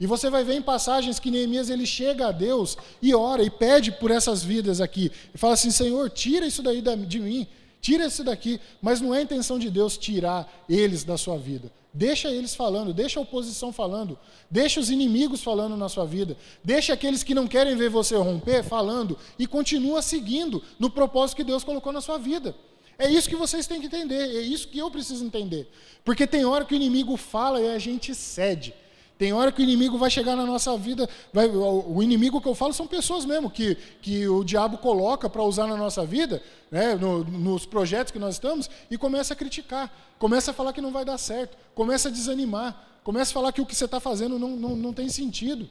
[0.00, 3.50] E você vai ver em passagens que Neemias ele chega a Deus e ora e
[3.50, 5.12] pede por essas vidas aqui.
[5.34, 7.46] E fala assim: Senhor, tira isso daí de mim,
[7.80, 8.58] tira isso daqui.
[8.80, 11.70] Mas não é a intenção de Deus tirar eles da sua vida.
[11.94, 14.18] Deixa eles falando, deixa a oposição falando,
[14.50, 18.62] deixa os inimigos falando na sua vida, deixa aqueles que não querem ver você romper
[18.62, 22.54] falando e continua seguindo no propósito que Deus colocou na sua vida.
[23.02, 25.68] É isso que vocês têm que entender, é isso que eu preciso entender.
[26.04, 28.72] Porque tem hora que o inimigo fala e a gente cede.
[29.18, 31.08] Tem hora que o inimigo vai chegar na nossa vida.
[31.32, 35.42] Vai, o inimigo que eu falo são pessoas mesmo que, que o diabo coloca para
[35.42, 39.92] usar na nossa vida, né, no, nos projetos que nós estamos, e começa a criticar,
[40.16, 43.60] começa a falar que não vai dar certo, começa a desanimar, começa a falar que
[43.60, 45.68] o que você está fazendo não, não, não tem sentido.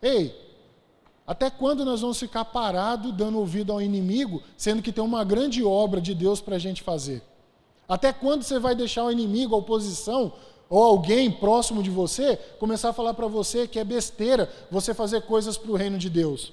[0.00, 0.32] Ei,
[1.26, 5.62] até quando nós vamos ficar parados dando ouvido ao inimigo, sendo que tem uma grande
[5.62, 7.22] obra de Deus para a gente fazer?
[7.88, 10.32] Até quando você vai deixar o inimigo, a oposição,
[10.68, 15.22] ou alguém próximo de você começar a falar para você que é besteira você fazer
[15.22, 16.52] coisas para o reino de Deus.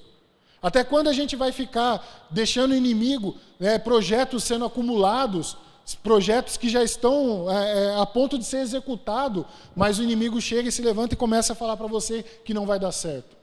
[0.62, 5.56] Até quando a gente vai ficar deixando o inimigo, né, projetos sendo acumulados,
[6.02, 10.68] projetos que já estão é, é, a ponto de ser executado, mas o inimigo chega
[10.68, 13.39] e se levanta e começa a falar para você que não vai dar certo.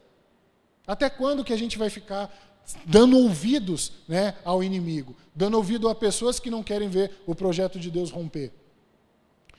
[0.88, 2.34] Até quando que a gente vai ficar
[2.86, 7.78] dando ouvidos né, ao inimigo, dando ouvido a pessoas que não querem ver o projeto
[7.78, 8.54] de Deus romper?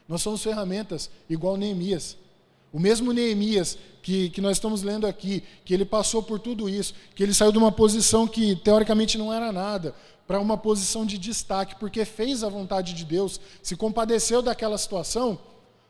[0.09, 2.17] Nós somos ferramentas igual Neemias.
[2.73, 6.95] O mesmo Neemias que, que nós estamos lendo aqui, que ele passou por tudo isso,
[7.15, 9.95] que ele saiu de uma posição que teoricamente não era nada,
[10.27, 15.39] para uma posição de destaque, porque fez a vontade de Deus, se compadeceu daquela situação,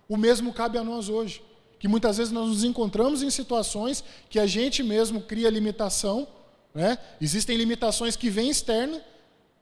[0.09, 1.43] o mesmo cabe a nós hoje.
[1.79, 6.27] Que muitas vezes nós nos encontramos em situações que a gente mesmo cria limitação,
[6.75, 6.99] né?
[7.21, 9.01] existem limitações que vêm externa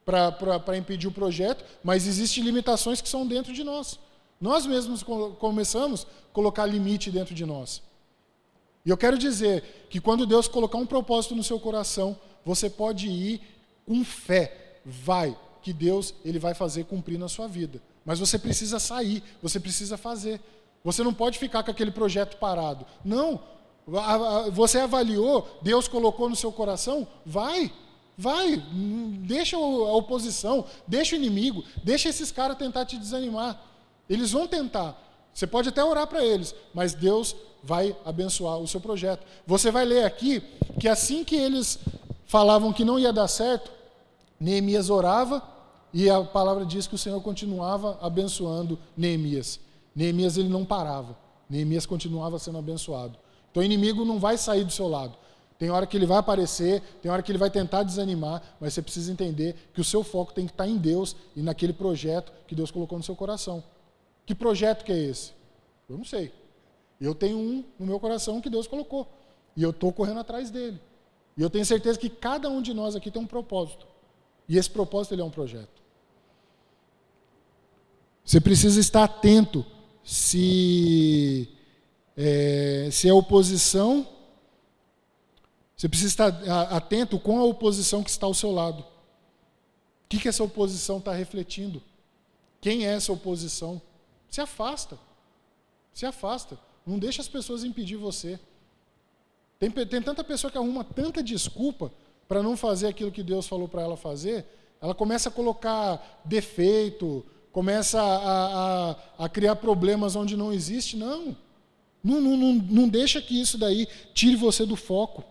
[0.05, 3.99] para impedir o projeto, mas existem limitações que são dentro de nós.
[4.39, 7.81] Nós mesmos começamos a colocar limite dentro de nós.
[8.85, 13.07] E eu quero dizer que quando Deus colocar um propósito no seu coração, você pode
[13.09, 13.41] ir
[13.85, 14.79] com fé.
[14.85, 17.81] Vai, que Deus ele vai fazer cumprir na sua vida.
[18.05, 20.39] Mas você precisa sair, você precisa fazer.
[20.83, 22.85] Você não pode ficar com aquele projeto parado.
[23.03, 23.39] Não.
[24.51, 27.71] Você avaliou, Deus colocou no seu coração, vai.
[28.19, 28.57] Vai,
[29.19, 33.61] deixa a oposição, deixa o inimigo, deixa esses caras tentar te desanimar.
[34.09, 34.99] Eles vão tentar.
[35.31, 39.23] Você pode até orar para eles, mas Deus vai abençoar o seu projeto.
[39.45, 40.41] Você vai ler aqui
[40.79, 41.77] que assim que eles
[42.25, 43.71] falavam que não ia dar certo,
[44.39, 45.43] Neemias orava
[45.93, 49.59] e a palavra diz que o Senhor continuava abençoando Neemias.
[49.97, 51.17] Neemias ele não parava.
[51.49, 53.17] Neemias continuava sendo abençoado.
[53.49, 55.17] Então o inimigo não vai sair do seu lado.
[55.57, 58.81] Tem hora que ele vai aparecer, tem hora que ele vai tentar desanimar, mas você
[58.83, 62.53] precisa entender que o seu foco tem que estar em Deus e naquele projeto que
[62.53, 63.63] Deus colocou no seu coração.
[64.23, 65.31] Que projeto que é esse?
[65.89, 66.31] Eu não sei.
[67.01, 69.07] Eu tenho um no meu coração que Deus colocou.
[69.55, 70.79] E eu estou correndo atrás dele.
[71.35, 73.87] E eu tenho certeza que cada um de nós aqui tem um propósito.
[74.47, 75.81] E esse propósito ele é um projeto.
[78.23, 79.65] Você precisa estar atento
[80.07, 81.49] se
[82.15, 84.07] é, se é oposição.
[85.75, 86.27] Você precisa estar
[86.73, 88.79] atento com a oposição que está ao seu lado.
[88.79, 88.85] O
[90.07, 91.83] que, que essa oposição está refletindo?
[92.61, 93.81] Quem é essa oposição?
[94.29, 94.97] Se afasta.
[95.93, 96.57] Se afasta.
[96.85, 98.39] Não deixa as pessoas impedir você.
[99.59, 101.91] Tem, tem tanta pessoa que arruma tanta desculpa
[102.29, 104.45] para não fazer aquilo que Deus falou para ela fazer,
[104.79, 107.25] ela começa a colocar defeito,
[107.57, 110.95] começa a, a, a criar problemas onde não existe.
[110.95, 111.35] Não.
[112.03, 112.53] Não, não, não.
[112.53, 115.23] não deixa que isso daí tire você do foco.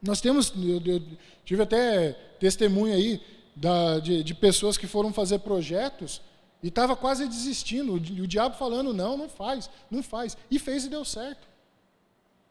[0.00, 1.02] Nós temos, eu, eu
[1.44, 3.20] tive até testemunho aí
[3.56, 6.22] da, de, de, pessoas que foram fazer projetos
[6.62, 7.94] e estava quase desistindo.
[7.94, 10.36] O, o diabo falando, não, não faz, não faz.
[10.48, 11.48] E fez e deu certo.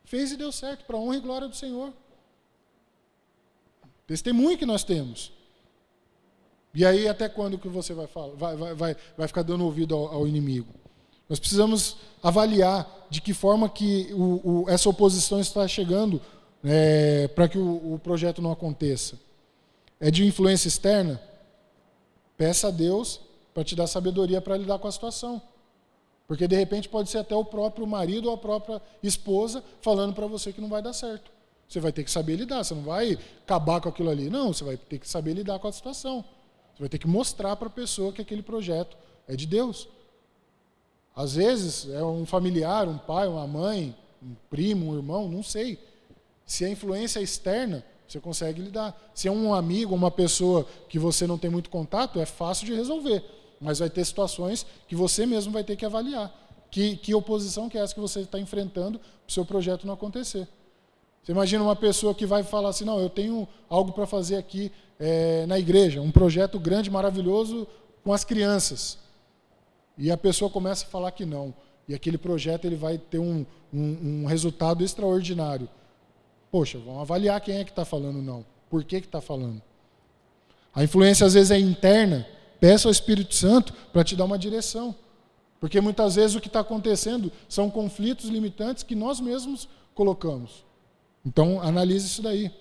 [0.04, 1.94] Fez e deu certo, para honra e glória do Senhor.
[4.06, 5.32] Testemunho que nós temos.
[6.74, 9.94] E aí, até quando que você vai, falar, vai, vai, vai, vai ficar dando ouvido
[9.94, 10.74] ao, ao inimigo?
[11.30, 16.20] Nós precisamos avaliar de que forma que o, o, essa oposição está chegando
[16.64, 19.20] é, para que o, o projeto não aconteça.
[20.00, 21.22] É de influência externa?
[22.36, 23.20] Peça a Deus
[23.54, 25.42] para te dar sabedoria para lidar com a situação.
[26.28, 30.26] Porque de repente pode ser até o próprio marido ou a própria esposa falando para
[30.26, 31.32] você que não vai dar certo.
[31.68, 34.30] Você vai ter que saber lidar, você não vai acabar com aquilo ali.
[34.30, 36.24] Não, você vai ter que saber lidar com a situação.
[36.74, 39.88] Você vai ter que mostrar para a pessoa que aquele projeto é de Deus.
[41.16, 45.78] Às vezes é um familiar, um pai, uma mãe, um primo, um irmão, não sei.
[46.46, 49.12] Se a influência é externa, você consegue lidar.
[49.14, 52.74] Se é um amigo, uma pessoa que você não tem muito contato, é fácil de
[52.74, 53.24] resolver.
[53.62, 56.32] Mas vai ter situações que você mesmo vai ter que avaliar.
[56.70, 59.94] Que, que oposição que é essa que você está enfrentando para o seu projeto não
[59.94, 60.48] acontecer.
[61.24, 64.72] Você imagina uma pessoa que vai falar assim, não, eu tenho algo para fazer aqui
[65.00, 67.66] é, na igreja, um projeto grande, maravilhoso
[68.04, 69.00] com as crianças.
[69.98, 71.54] E a pessoa começa a falar que não.
[71.88, 75.70] E aquele projeto ele vai ter um, um, um resultado extraordinário.
[76.52, 78.46] Poxa, vamos avaliar quem é que está falando não.
[78.70, 79.62] Por que está falando?
[80.76, 82.28] A influência às vezes é interna.
[82.60, 84.96] Peça ao Espírito Santo para te dar uma direção.
[85.60, 90.66] Porque muitas vezes o que está acontecendo são conflitos limitantes que nós mesmos colocamos.
[91.26, 92.52] Então, analise isso daí.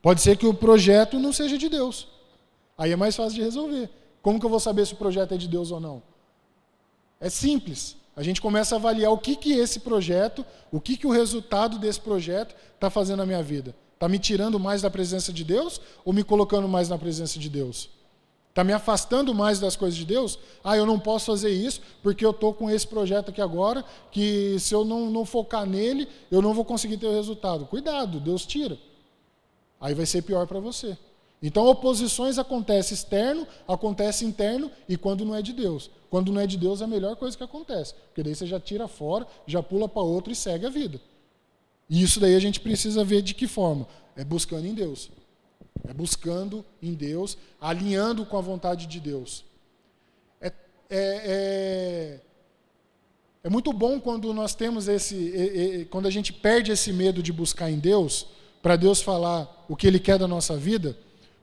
[0.00, 2.08] Pode ser que o projeto não seja de Deus.
[2.76, 3.88] Aí é mais fácil de resolver.
[4.20, 6.02] Como que eu vou saber se o projeto é de Deus ou não?
[7.20, 7.96] É simples.
[8.16, 11.78] A gente começa a avaliar o que, que esse projeto, o que, que o resultado
[11.78, 13.74] desse projeto está fazendo na minha vida.
[13.94, 17.48] Está me tirando mais da presença de Deus ou me colocando mais na presença de
[17.48, 17.88] Deus?
[18.52, 20.38] Está me afastando mais das coisas de Deus?
[20.62, 24.58] Ah, eu não posso fazer isso porque eu estou com esse projeto aqui agora, que
[24.60, 27.64] se eu não, não focar nele, eu não vou conseguir ter o resultado.
[27.64, 28.76] Cuidado, Deus tira.
[29.80, 30.98] Aí vai ser pior para você.
[31.42, 35.90] Então, oposições acontecem externo, acontece interno e quando não é de Deus.
[36.10, 38.60] Quando não é de Deus é a melhor coisa que acontece, porque daí você já
[38.60, 41.00] tira fora, já pula para outro e segue a vida.
[41.88, 43.88] E isso daí a gente precisa ver de que forma?
[44.14, 45.10] É buscando em Deus.
[45.88, 49.44] É buscando em Deus, alinhando com a vontade de Deus.
[50.40, 50.52] É, é,
[50.90, 52.20] é,
[53.44, 57.32] é muito bom quando nós temos esse, é, quando a gente perde esse medo de
[57.32, 58.26] buscar em Deus,
[58.62, 60.96] para Deus falar o que Ele quer da nossa vida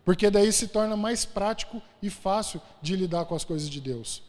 [0.09, 4.23] porque daí se torna mais prático e fácil de lidar com as coisas de Deus.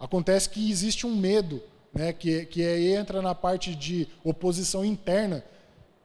[0.00, 5.44] Acontece que existe um medo, né, que, que é, entra na parte de oposição interna,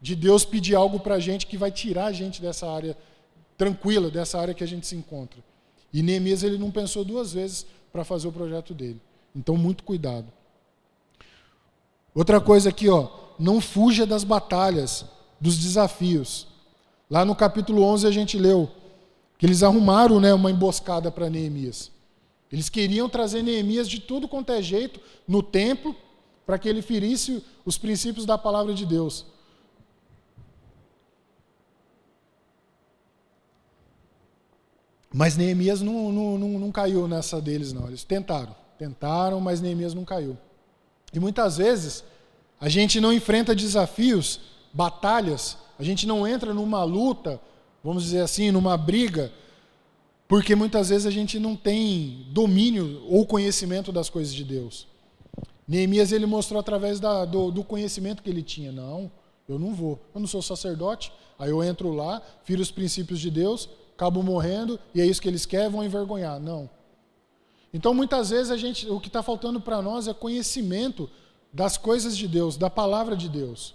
[0.02, 2.97] de Deus pedir algo para a gente que vai tirar a gente dessa área
[3.58, 5.39] tranquila, dessa área que a gente se encontra.
[5.91, 9.02] E Neemias ele não pensou duas vezes para fazer o projeto dele.
[9.36, 10.28] Então, muito cuidado.
[12.13, 15.06] Outra coisa aqui, ó, não fuja das batalhas,
[15.39, 16.48] dos desafios.
[17.10, 18.70] Lá no capítulo 11 a gente leu
[19.38, 21.91] que eles arrumaram né, uma emboscada para Neemias.
[22.52, 25.96] Eles queriam trazer Neemias de tudo quanto é jeito no templo
[26.46, 29.26] para que ele ferisse os princípios da palavra de Deus.
[35.17, 37.88] Mas Neemias não, não, não, não, caiu nessa deles, não.
[37.88, 40.38] Eles tentaram, tentaram, mas Neemias não caiu.
[41.13, 42.03] E muitas vezes
[42.60, 44.39] a gente não enfrenta desafios,
[44.71, 47.41] batalhas, a gente não entra numa luta
[47.88, 49.32] vamos dizer assim, numa briga,
[50.27, 54.88] porque muitas vezes a gente não tem domínio ou conhecimento das coisas de Deus.
[55.65, 58.73] Neemias ele mostrou através da, do, do, conhecimento que ele tinha.
[58.73, 59.10] Não,
[59.47, 60.01] eu não vou.
[60.13, 61.13] Eu não sou sacerdote.
[61.39, 65.27] Aí eu entro lá, firo os princípios de Deus, acabo morrendo e é isso que
[65.27, 66.39] eles querem, vão envergonhar.
[66.39, 66.69] Não.
[67.73, 71.10] Então muitas vezes a gente, o que está faltando para nós é conhecimento
[71.51, 73.73] das coisas de Deus, da palavra de Deus.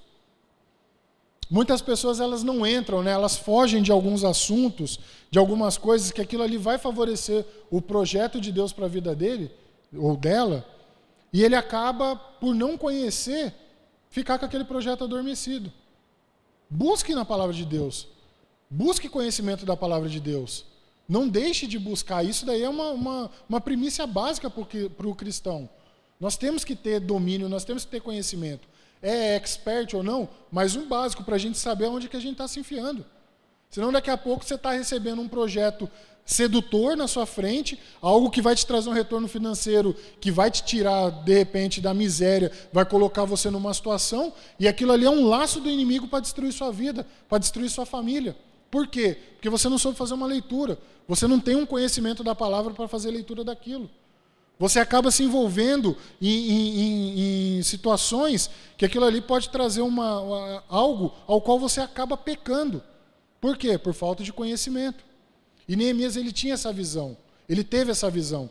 [1.50, 3.10] Muitas pessoas elas não entram, né?
[3.10, 8.40] elas fogem de alguns assuntos, de algumas coisas que aquilo ali vai favorecer o projeto
[8.40, 9.50] de Deus para a vida dele
[9.94, 10.64] ou dela,
[11.32, 13.52] e ele acaba por não conhecer
[14.08, 15.70] ficar com aquele projeto adormecido.
[16.70, 18.06] Busque na palavra de Deus.
[18.74, 20.64] Busque conhecimento da palavra de Deus.
[21.08, 22.24] Não deixe de buscar.
[22.24, 25.68] Isso daí é uma, uma, uma primícia básica para o cristão.
[26.18, 30.76] Nós temos que ter domínio, nós temos que ter conhecimento é expert ou não, mas
[30.76, 33.04] um básico para a gente saber onde que a gente está se enfiando.
[33.68, 35.90] Senão daqui a pouco você está recebendo um projeto
[36.24, 40.62] sedutor na sua frente, algo que vai te trazer um retorno financeiro, que vai te
[40.62, 45.26] tirar, de repente, da miséria, vai colocar você numa situação, e aquilo ali é um
[45.26, 48.36] laço do inimigo para destruir sua vida, para destruir sua família.
[48.72, 49.18] Por quê?
[49.34, 50.78] Porque você não soube fazer uma leitura.
[51.06, 53.90] Você não tem um conhecimento da palavra para fazer leitura daquilo.
[54.58, 60.64] Você acaba se envolvendo em, em, em, situações que aquilo ali pode trazer uma, uma,
[60.70, 62.82] algo ao qual você acaba pecando.
[63.38, 63.76] Por quê?
[63.76, 65.04] Por falta de conhecimento.
[65.68, 67.14] E Neemias ele tinha essa visão.
[67.46, 68.48] Ele teve essa visão.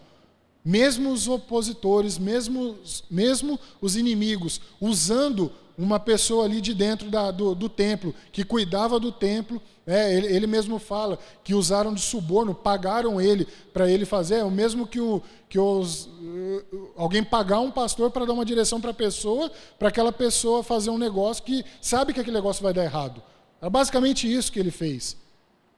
[0.64, 2.78] Mesmo os opositores, mesmo,
[3.10, 9.00] mesmo os inimigos, usando uma pessoa ali de dentro da, do, do, templo, que cuidava
[9.00, 14.06] do templo, é, ele, ele, mesmo fala que usaram de suborno, pagaram ele para ele
[14.06, 18.34] fazer, é o mesmo que, o, que os, uh, alguém pagar um pastor para dar
[18.34, 22.36] uma direção para a pessoa, para aquela pessoa fazer um negócio que sabe que aquele
[22.36, 23.24] negócio vai dar errado.
[23.62, 25.18] É basicamente isso que ele fez.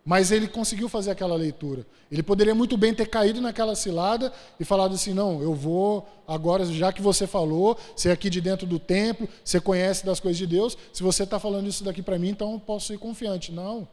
[0.05, 1.85] Mas ele conseguiu fazer aquela leitura.
[2.11, 6.65] Ele poderia muito bem ter caído naquela cilada e falado assim: não, eu vou, agora,
[6.65, 10.37] já que você falou, você é aqui de dentro do templo, você conhece das coisas
[10.37, 13.51] de Deus, se você está falando isso daqui para mim, então eu posso ir confiante.
[13.51, 13.87] Não.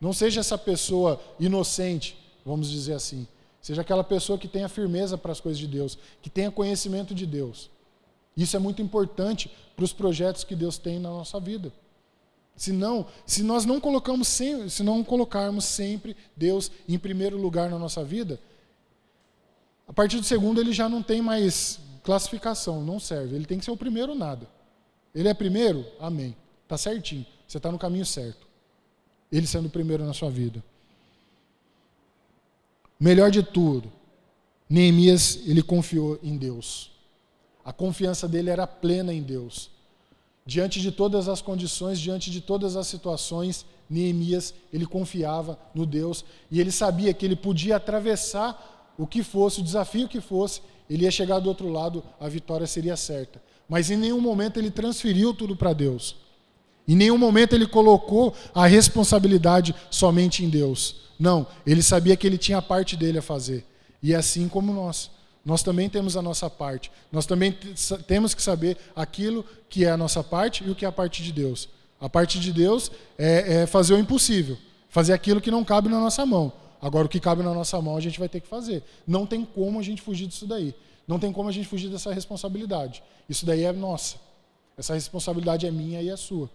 [0.00, 3.26] Não seja essa pessoa inocente, vamos dizer assim.
[3.60, 7.26] Seja aquela pessoa que tenha firmeza para as coisas de Deus, que tenha conhecimento de
[7.26, 7.70] Deus.
[8.36, 11.72] Isso é muito importante para os projetos que Deus tem na nossa vida.
[12.56, 17.70] Se não, se nós não colocamos sempre, se não colocarmos sempre Deus em primeiro lugar
[17.70, 18.38] na nossa vida,
[19.88, 23.34] a partir do segundo ele já não tem mais classificação, não serve.
[23.34, 24.48] Ele tem que ser o primeiro nada.
[25.14, 25.84] Ele é primeiro?
[26.00, 26.36] Amém.
[26.66, 27.26] Tá certinho.
[27.46, 28.46] Você está no caminho certo.
[29.30, 30.62] Ele sendo o primeiro na sua vida.
[32.98, 33.92] Melhor de tudo,
[34.70, 36.92] Neemias ele confiou em Deus.
[37.64, 39.71] A confiança dele era plena em Deus.
[40.44, 46.24] Diante de todas as condições, diante de todas as situações, Neemias, ele confiava no Deus
[46.50, 51.04] e ele sabia que ele podia atravessar o que fosse, o desafio que fosse, ele
[51.04, 53.40] ia chegar do outro lado, a vitória seria certa.
[53.68, 56.16] Mas em nenhum momento ele transferiu tudo para Deus.
[56.86, 60.96] Em nenhum momento ele colocou a responsabilidade somente em Deus.
[61.18, 63.64] Não, ele sabia que ele tinha a parte dele a fazer.
[64.02, 65.10] E é assim como nós.
[65.44, 66.90] Nós também temos a nossa parte.
[67.10, 67.56] Nós também
[68.06, 71.22] temos que saber aquilo que é a nossa parte e o que é a parte
[71.22, 71.68] de Deus.
[72.00, 74.56] A parte de Deus é, é fazer o impossível,
[74.88, 76.52] fazer aquilo que não cabe na nossa mão.
[76.80, 78.82] Agora, o que cabe na nossa mão, a gente vai ter que fazer.
[79.06, 80.74] Não tem como a gente fugir disso daí.
[81.06, 83.02] Não tem como a gente fugir dessa responsabilidade.
[83.28, 84.16] Isso daí é nossa.
[84.76, 86.50] Essa responsabilidade é minha e é sua.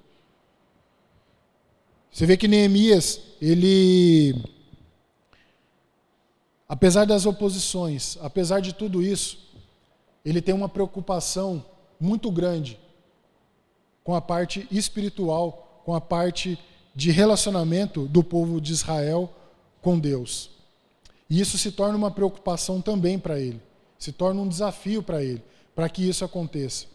[2.12, 4.36] Você vê que Neemias, ele
[6.68, 9.40] Apesar das oposições, apesar de tudo isso,
[10.26, 11.64] ele tem uma preocupação
[12.00, 12.78] muito grande
[14.04, 16.60] com a parte espiritual, com a parte
[16.94, 19.32] de relacionamento do povo de Israel
[19.82, 20.50] com Deus.
[21.30, 23.62] E isso se torna uma preocupação também para ele,
[23.98, 25.44] se torna um desafio para ele,
[25.76, 26.86] para que isso aconteça.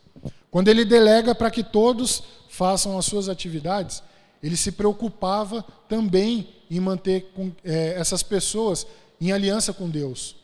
[0.51, 4.03] Quando ele delega para que todos façam as suas atividades,
[4.43, 7.33] ele se preocupava também em manter
[7.65, 8.87] é, essas pessoas
[9.23, 10.35] em aliança com Deus.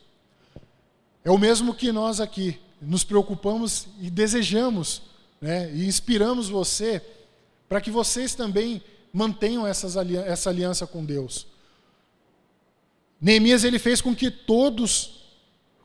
[1.24, 5.02] É o mesmo que nós aqui nos preocupamos e desejamos,
[5.40, 7.02] né, e inspiramos você
[7.68, 8.80] para que vocês também
[9.12, 11.48] mantenham essas, essa aliança com Deus.
[13.20, 15.24] Neemias ele fez com que todos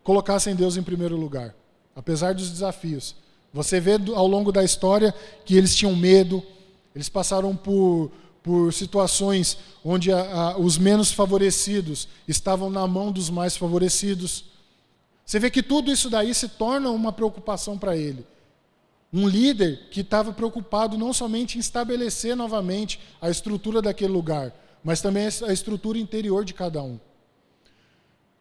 [0.03, 1.55] colocassem Deus em primeiro lugar,
[1.95, 3.15] apesar dos desafios.
[3.51, 6.43] Você vê ao longo da história que eles tinham medo,
[6.93, 8.11] eles passaram por
[8.43, 14.43] por situações onde a, a, os menos favorecidos estavam na mão dos mais favorecidos.
[15.25, 18.27] Você vê que tudo isso daí se torna uma preocupação para ele.
[19.13, 24.53] Um líder que estava preocupado não somente em estabelecer novamente a estrutura daquele lugar,
[24.83, 26.99] mas também a estrutura interior de cada um.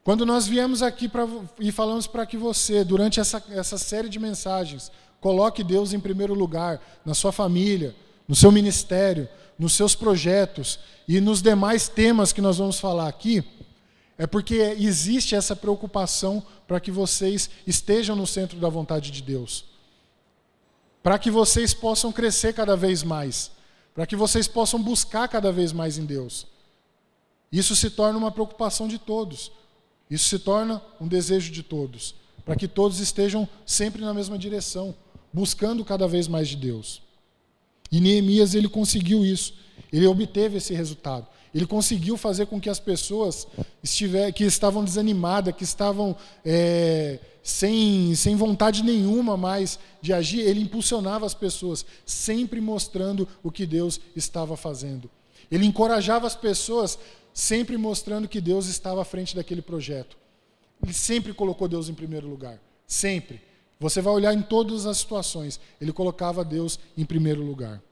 [0.03, 1.29] Quando nós viemos aqui pra,
[1.61, 6.35] e falamos para que você, durante essa, essa série de mensagens, coloque Deus em primeiro
[6.35, 7.95] lugar, na sua família,
[8.27, 9.29] no seu ministério,
[9.63, 13.45] nos seus projetos e nos demais temas que nós vamos falar aqui,
[14.19, 19.65] é porque existe essa preocupação para que vocês estejam no centro da vontade de Deus.
[21.01, 23.53] Para que vocês possam crescer cada vez mais.
[23.95, 26.47] Para que vocês possam buscar cada vez mais em Deus.
[27.51, 29.53] Isso se torna uma preocupação de todos.
[30.11, 32.17] Isso se torna um desejo de todos.
[32.45, 34.95] Para que todos estejam sempre na mesma direção,
[35.33, 37.03] buscando cada vez mais de Deus.
[37.93, 39.55] E Neemias ele conseguiu isso.
[39.93, 41.29] Ele obteve esse resultado.
[41.55, 43.47] Ele conseguiu fazer com que as pessoas
[43.83, 50.61] estiver, que estavam desanimadas, que estavam é, sem, sem vontade nenhuma mais de agir, ele
[50.61, 55.11] impulsionava as pessoas, sempre mostrando o que Deus estava fazendo.
[55.51, 56.99] Ele encorajava as pessoas,
[57.35, 60.17] sempre mostrando que Deus estava à frente daquele projeto.
[60.83, 62.59] Ele sempre colocou Deus em primeiro lugar.
[62.87, 63.43] Sempre.
[63.83, 65.59] Você vai olhar em todas as situações.
[65.81, 67.83] Ele colocava Deus em primeiro lugar.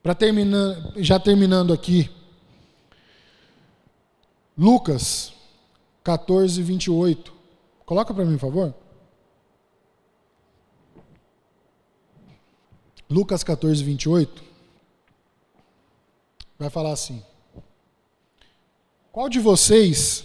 [0.00, 2.08] Para terminar, já terminando aqui,
[4.56, 5.32] Lucas
[6.04, 7.34] 14, 28.
[7.84, 8.74] Coloca para mim, por favor.
[13.10, 14.44] Lucas 14, 28.
[16.56, 17.24] Vai falar assim:
[19.10, 20.24] Qual de vocês,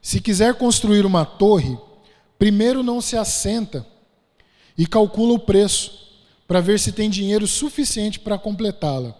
[0.00, 1.76] se quiser construir uma torre,
[2.38, 3.86] primeiro não se assenta
[4.76, 6.06] e calcula o preço,
[6.46, 9.14] para ver se tem dinheiro suficiente para completá-la?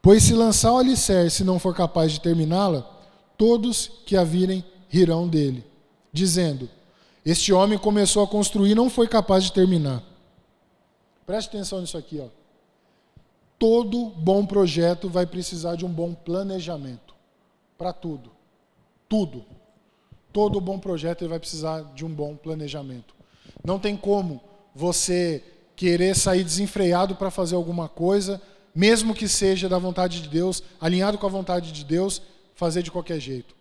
[0.00, 2.82] Pois se lançar o alicerce e não for capaz de terminá-la,
[3.36, 5.64] todos que a virem rirão dele,
[6.12, 6.68] dizendo:
[7.24, 10.02] Este homem começou a construir e não foi capaz de terminar.
[11.26, 12.28] Preste atenção nisso aqui, ó.
[13.58, 17.14] Todo bom projeto vai precisar de um bom planejamento
[17.78, 18.32] para tudo.
[19.08, 19.44] Tudo.
[20.32, 23.14] Todo bom projeto vai precisar de um bom planejamento.
[23.64, 24.40] Não tem como
[24.74, 25.44] você
[25.76, 28.40] querer sair desenfreado para fazer alguma coisa,
[28.74, 32.22] mesmo que seja da vontade de Deus, alinhado com a vontade de Deus,
[32.54, 33.54] fazer de qualquer jeito.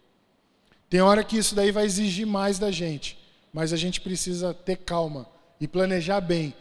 [0.90, 3.18] Tem hora que isso daí vai exigir mais da gente,
[3.54, 5.28] mas a gente precisa ter calma
[5.60, 6.54] e planejar bem,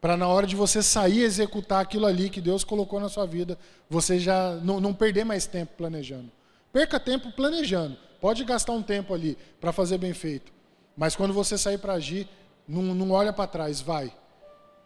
[0.00, 3.58] para na hora de você sair executar aquilo ali que Deus colocou na sua vida,
[3.88, 6.30] você já não, não perder mais tempo planejando.
[6.72, 7.96] Perca tempo planejando.
[8.24, 10.50] Pode gastar um tempo ali para fazer bem feito.
[10.96, 12.26] Mas quando você sair para agir,
[12.66, 14.10] não, não olha para trás, vai.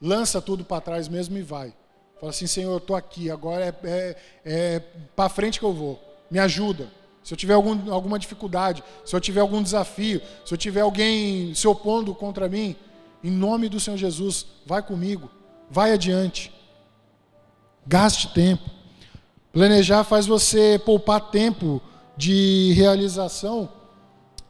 [0.03, 1.73] Lança tudo para trás mesmo e vai.
[2.19, 4.81] Fala assim, Senhor, eu estou aqui, agora é, é, é
[5.15, 6.89] para frente que eu vou me ajuda.
[7.23, 11.55] Se eu tiver algum, alguma dificuldade, se eu tiver algum desafio, se eu tiver alguém
[11.55, 12.75] se opondo contra mim,
[13.23, 15.31] em nome do Senhor Jesus, vai comigo,
[15.71, 16.53] vai adiante.
[17.87, 18.69] Gaste tempo.
[19.53, 21.81] Planejar faz você poupar tempo
[22.19, 23.69] de realização,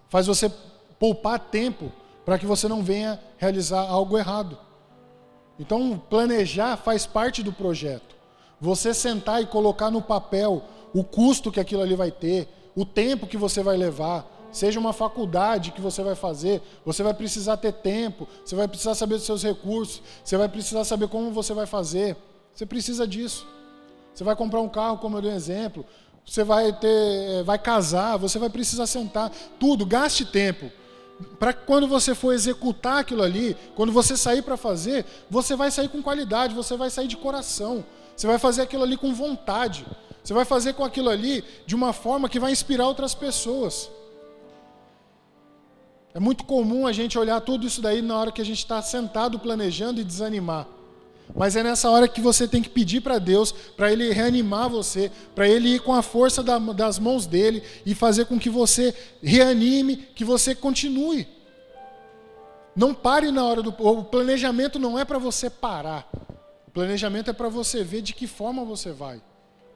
[0.08, 0.50] faz você
[0.98, 1.92] poupar tempo
[2.24, 4.56] para que você não venha realizar algo errado.
[5.60, 8.16] Então, planejar faz parte do projeto.
[8.58, 10.62] Você sentar e colocar no papel
[10.94, 14.94] o custo que aquilo ali vai ter, o tempo que você vai levar, seja uma
[14.94, 19.26] faculdade que você vai fazer, você vai precisar ter tempo, você vai precisar saber dos
[19.26, 22.16] seus recursos, você vai precisar saber como você vai fazer.
[22.54, 23.46] Você precisa disso.
[24.14, 25.84] Você vai comprar um carro, como eu dei um exemplo,
[26.28, 30.70] você vai ter, eh, vai casar, você vai precisar sentar, tudo, gaste tempo.
[31.38, 35.88] Para quando você for executar aquilo ali, quando você sair para fazer, você vai sair
[35.88, 37.82] com qualidade, você vai sair de coração.
[38.14, 39.86] Você vai fazer aquilo ali com vontade.
[40.22, 43.90] Você vai fazer com aquilo ali de uma forma que vai inspirar outras pessoas.
[46.12, 48.82] É muito comum a gente olhar tudo isso daí na hora que a gente está
[48.82, 50.66] sentado planejando e desanimar.
[51.34, 55.10] Mas é nessa hora que você tem que pedir para Deus, para Ele reanimar você,
[55.34, 58.94] para Ele ir com a força da, das mãos dele e fazer com que você
[59.22, 61.28] reanime, que você continue.
[62.74, 63.70] Não pare na hora do.
[63.70, 66.08] O planejamento não é para você parar.
[66.66, 69.20] O planejamento é para você ver de que forma você vai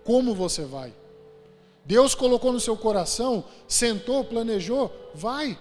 [0.04, 0.92] como você vai.
[1.84, 5.58] Deus colocou no seu coração, sentou, planejou, vai.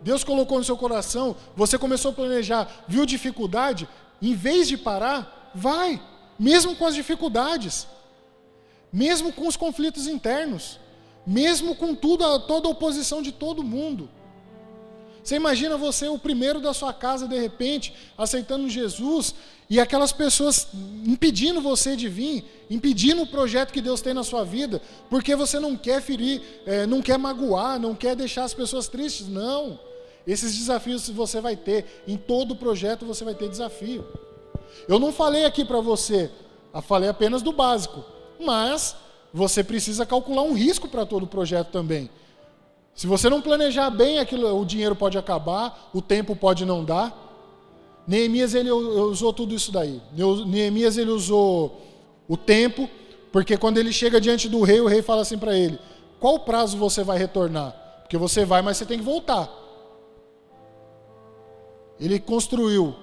[0.00, 3.88] Deus colocou no seu coração, você começou a planejar, viu dificuldade,
[4.30, 6.00] em vez de parar, vai,
[6.38, 7.86] mesmo com as dificuldades,
[8.92, 10.78] mesmo com os conflitos internos,
[11.26, 14.08] mesmo com tudo, toda a oposição de todo mundo.
[15.22, 19.34] Você imagina você, o primeiro da sua casa, de repente, aceitando Jesus
[19.70, 20.68] e aquelas pessoas
[21.06, 25.58] impedindo você de vir, impedindo o projeto que Deus tem na sua vida, porque você
[25.58, 29.26] não quer ferir, é, não quer magoar, não quer deixar as pessoas tristes.
[29.26, 29.80] Não.
[30.26, 32.02] Esses desafios você vai ter.
[32.06, 34.04] Em todo projeto você vai ter desafio.
[34.88, 36.30] Eu não falei aqui para você,
[36.82, 38.04] falei apenas do básico.
[38.40, 38.96] Mas
[39.32, 42.10] você precisa calcular um risco para todo o projeto também.
[42.94, 47.22] Se você não planejar bem, aquilo, o dinheiro pode acabar, o tempo pode não dar.
[48.06, 50.00] Neemias ele usou tudo isso daí.
[50.46, 51.80] Neemias ele usou
[52.28, 52.88] o tempo,
[53.32, 55.78] porque quando ele chega diante do rei, o rei fala assim para ele:
[56.20, 57.74] "Qual prazo você vai retornar?
[58.02, 59.63] Porque você vai, mas você tem que voltar."
[62.04, 62.94] Ele construiu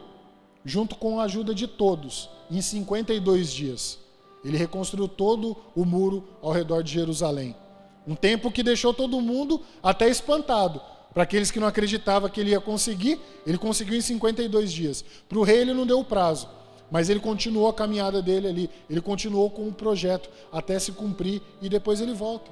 [0.64, 3.98] junto com a ajuda de todos em 52 dias.
[4.46, 7.56] Ele reconstruiu todo o muro ao redor de Jerusalém.
[8.08, 10.80] Um tempo que deixou todo mundo até espantado.
[11.16, 15.04] Para aqueles que não acreditavam que ele ia conseguir, ele conseguiu em 52 dias.
[15.28, 16.48] Para o rei ele não deu prazo,
[16.92, 18.70] mas ele continuou a caminhada dele ali.
[18.88, 22.52] Ele continuou com o projeto até se cumprir e depois ele volta.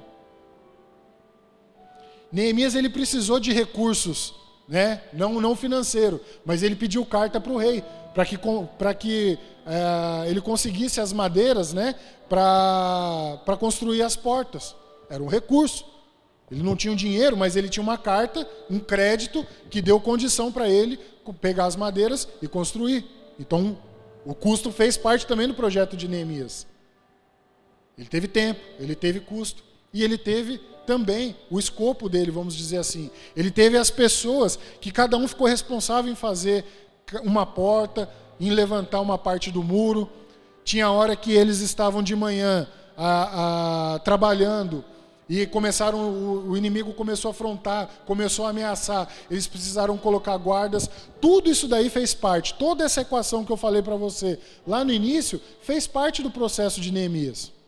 [2.32, 4.34] Neemias ele precisou de recursos
[4.70, 5.02] né?
[5.12, 7.82] não, não financeiro, mas ele pediu carta para o rei,
[8.14, 8.38] para que,
[8.78, 11.96] pra que é, ele conseguisse as madeiras né?
[12.28, 14.76] para construir as portas.
[15.10, 15.84] Era um recurso.
[16.48, 20.50] Ele não tinha um dinheiro, mas ele tinha uma carta, um crédito, que deu condição
[20.50, 20.98] para ele
[21.40, 23.04] pegar as madeiras e construir.
[23.38, 23.78] Então,
[24.24, 26.66] o custo fez parte também do projeto de Neemias.
[27.96, 29.62] Ele teve tempo, ele teve custo
[29.92, 30.60] e ele teve
[30.90, 33.12] também o escopo dele, vamos dizer assim.
[33.36, 36.64] Ele teve as pessoas que cada um ficou responsável em fazer
[37.22, 38.10] uma porta,
[38.40, 40.10] em levantar uma parte do muro.
[40.64, 42.66] Tinha hora que eles estavam de manhã
[42.96, 44.84] a, a, trabalhando
[45.28, 49.06] e começaram o, o inimigo começou a afrontar, começou a ameaçar.
[49.30, 50.90] Eles precisaram colocar guardas.
[51.20, 52.54] Tudo isso daí fez parte.
[52.54, 56.80] Toda essa equação que eu falei para você lá no início fez parte do processo
[56.80, 57.59] de Neemias.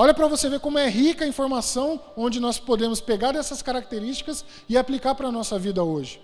[0.00, 4.44] Olha para você ver como é rica a informação onde nós podemos pegar essas características
[4.68, 6.22] e aplicar para a nossa vida hoje.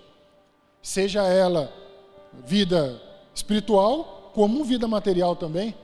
[0.81, 1.69] Seja ela
[2.45, 3.01] vida
[3.33, 5.75] espiritual, como vida material também.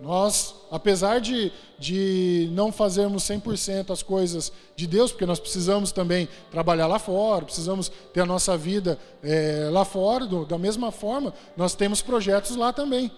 [0.00, 6.26] Nós, apesar de, de não fazermos 100% as coisas de Deus, porque nós precisamos também
[6.50, 11.34] trabalhar lá fora, precisamos ter a nossa vida é, lá fora, do, da mesma forma,
[11.54, 13.12] nós temos projetos lá também.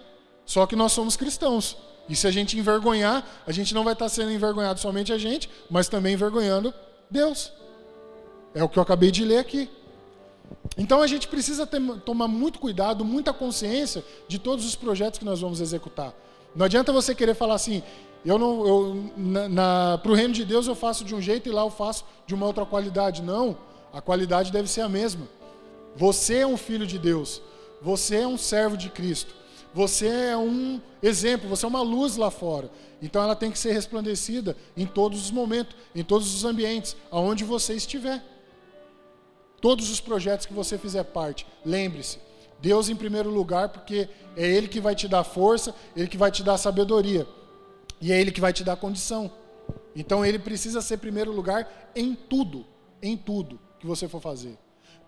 [0.45, 1.92] Só que nós somos cristãos.
[2.09, 5.49] E se a gente envergonhar, a gente não vai estar sendo envergonhado somente a gente,
[5.71, 6.75] mas também envergonhando
[7.11, 7.53] Deus.
[8.55, 9.71] É o que eu acabei de ler aqui.
[10.77, 15.25] Então a gente precisa ter, tomar muito cuidado, muita consciência de todos os projetos que
[15.25, 16.15] nós vamos executar.
[16.55, 17.83] Não adianta você querer falar assim,
[18.25, 21.63] eu não, eu, para o reino de Deus eu faço de um jeito e lá
[21.63, 23.23] eu faço de uma outra qualidade.
[23.23, 23.57] Não,
[23.93, 25.27] a qualidade deve ser a mesma.
[25.97, 27.43] Você é um filho de Deus,
[27.81, 29.35] você é um servo de Cristo,
[29.75, 32.71] você é um exemplo, você é uma luz lá fora.
[33.01, 37.45] Então ela tem que ser resplandecida em todos os momentos, em todos os ambientes, aonde
[37.45, 38.23] você estiver.
[39.61, 42.19] Todos os projetos que você fizer parte, lembre-se,
[42.61, 46.31] Deus em primeiro lugar, porque é Ele que vai te dar força, Ele que vai
[46.31, 47.27] te dar sabedoria.
[48.01, 49.31] E é Ele que vai te dar condição.
[49.97, 52.67] Então Ele precisa ser primeiro lugar em tudo,
[53.01, 54.57] em tudo que você for fazer.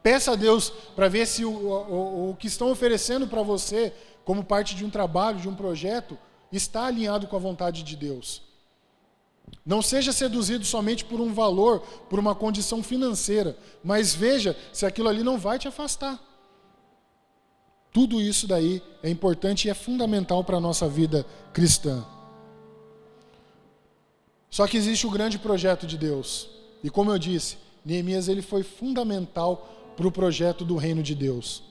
[0.03, 3.93] Peça a Deus para ver se o, o, o que estão oferecendo para você,
[4.25, 6.19] como parte de um trabalho, de um projeto,
[6.51, 8.43] está alinhado com a vontade de Deus.
[9.65, 15.09] Não seja seduzido somente por um valor, por uma condição financeira, mas veja se aquilo
[15.09, 16.21] ali não vai te afastar.
[17.93, 22.05] Tudo isso daí é importante e é fundamental para a nossa vida cristã.
[24.51, 26.49] Só que existe o grande projeto de Deus.
[26.83, 31.63] E como eu disse, Neemias ele foi fundamental para o projeto do reino de Deus.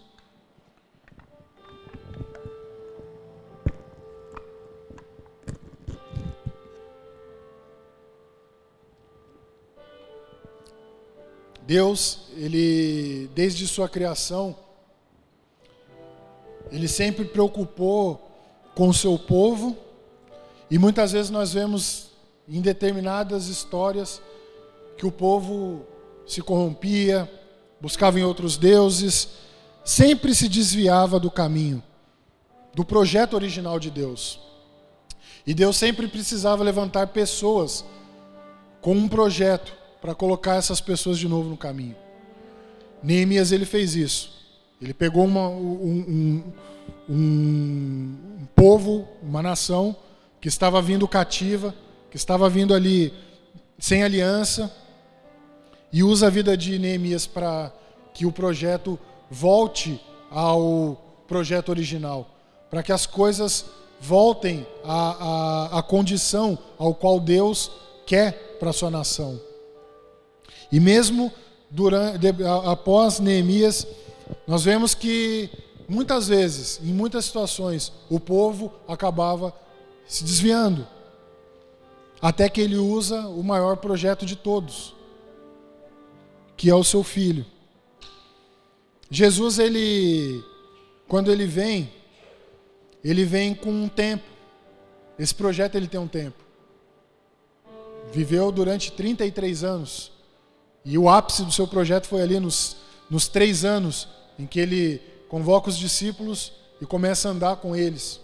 [11.65, 14.55] Deus, ele desde sua criação,
[16.71, 18.31] ele sempre preocupou
[18.75, 19.77] com o seu povo,
[20.69, 22.11] e muitas vezes nós vemos
[22.47, 24.21] em determinadas histórias
[24.97, 25.85] que o povo
[26.25, 27.31] se corrompia,
[27.79, 29.29] buscava em outros deuses,
[29.85, 31.81] sempre se desviava do caminho,
[32.73, 34.39] do projeto original de Deus.
[35.45, 37.85] E Deus sempre precisava levantar pessoas
[38.81, 41.95] com um projeto para colocar essas pessoas de novo no caminho.
[43.01, 44.33] Neemias ele fez isso.
[44.81, 46.43] Ele pegou uma, um,
[47.07, 49.95] um, um, povo, uma nação
[50.41, 51.73] que estava vindo cativa,
[52.11, 53.13] que estava vindo ali
[53.79, 54.75] sem aliança,
[55.89, 57.71] e usa a vida de Neemias para
[58.13, 58.99] que o projeto
[59.31, 62.29] volte ao projeto original,
[62.69, 63.67] para que as coisas
[64.01, 67.71] voltem à, à, à condição ao qual Deus
[68.05, 69.52] quer para a sua nação.
[70.73, 71.31] E mesmo
[71.69, 72.27] durante,
[72.65, 73.85] após Neemias
[74.47, 75.47] nós vemos que
[75.87, 79.53] muitas vezes, em muitas situações, o povo acabava
[80.07, 80.87] se desviando.
[82.19, 84.95] Até que ele usa o maior projeto de todos,
[86.57, 87.45] que é o seu filho.
[89.11, 90.43] Jesus, ele,
[91.07, 91.93] quando ele vem,
[93.03, 94.25] ele vem com um tempo.
[95.19, 96.43] Esse projeto ele tem um tempo.
[98.11, 100.12] Viveu durante 33 anos.
[100.85, 104.07] E o ápice do seu projeto foi ali nos nos três anos
[104.39, 108.19] em que ele convoca os discípulos e começa a andar com eles.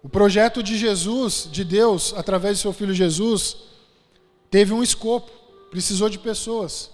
[0.00, 3.56] O projeto de Jesus, de Deus, através de seu filho Jesus,
[4.48, 5.30] teve um escopo,
[5.70, 6.90] precisou de pessoas,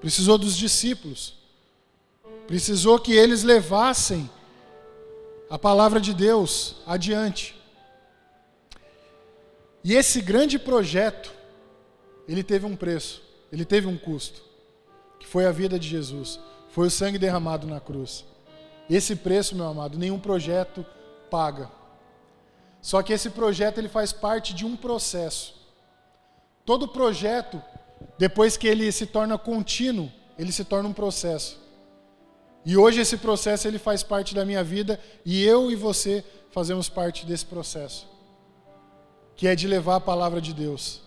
[0.00, 1.34] precisou dos discípulos,
[2.46, 4.30] precisou que eles levassem
[5.50, 7.56] a palavra de Deus adiante.
[9.82, 11.32] E esse grande projeto,
[12.28, 13.22] ele teve um preço,
[13.52, 14.44] ele teve um custo.
[15.18, 18.24] que foi a vida de Jesus, foi o sangue derramado na cruz.
[18.88, 20.84] Esse preço, meu amado, nenhum projeto
[21.30, 21.70] paga.
[22.80, 25.54] Só que esse projeto ele faz parte de um processo.
[26.64, 27.62] Todo projeto,
[28.18, 31.58] depois que ele se torna contínuo, ele se torna um processo.
[32.64, 36.88] E hoje esse processo ele faz parte da minha vida e eu e você fazemos
[36.88, 38.08] parte desse processo,
[39.36, 41.05] que é de levar a palavra de Deus.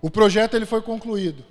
[0.00, 1.44] O projeto ele foi concluído,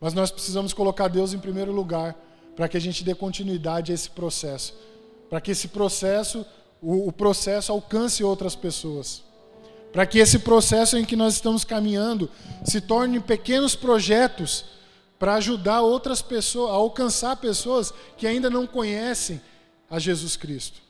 [0.00, 2.14] mas nós precisamos colocar Deus em primeiro lugar
[2.54, 4.74] para que a gente dê continuidade a esse processo,
[5.28, 6.44] para que esse processo,
[6.80, 9.22] o, o processo alcance outras pessoas,
[9.92, 12.30] para que esse processo em que nós estamos caminhando
[12.64, 14.64] se torne pequenos projetos
[15.18, 19.40] para ajudar outras pessoas, a alcançar pessoas que ainda não conhecem
[19.90, 20.82] a Jesus Cristo.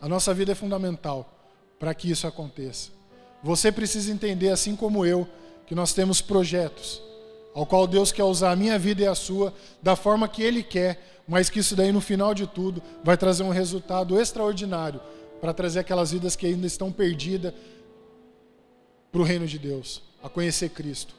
[0.00, 1.28] A nossa vida é fundamental
[1.78, 2.90] para que isso aconteça.
[3.42, 5.28] Você precisa entender, assim como eu,
[5.66, 7.02] que nós temos projetos,
[7.54, 10.62] ao qual Deus quer usar a minha vida e a sua da forma que Ele
[10.62, 15.00] quer, mas que isso daí no final de tudo vai trazer um resultado extraordinário
[15.40, 17.52] para trazer aquelas vidas que ainda estão perdidas
[19.10, 21.14] para o reino de Deus, a conhecer Cristo.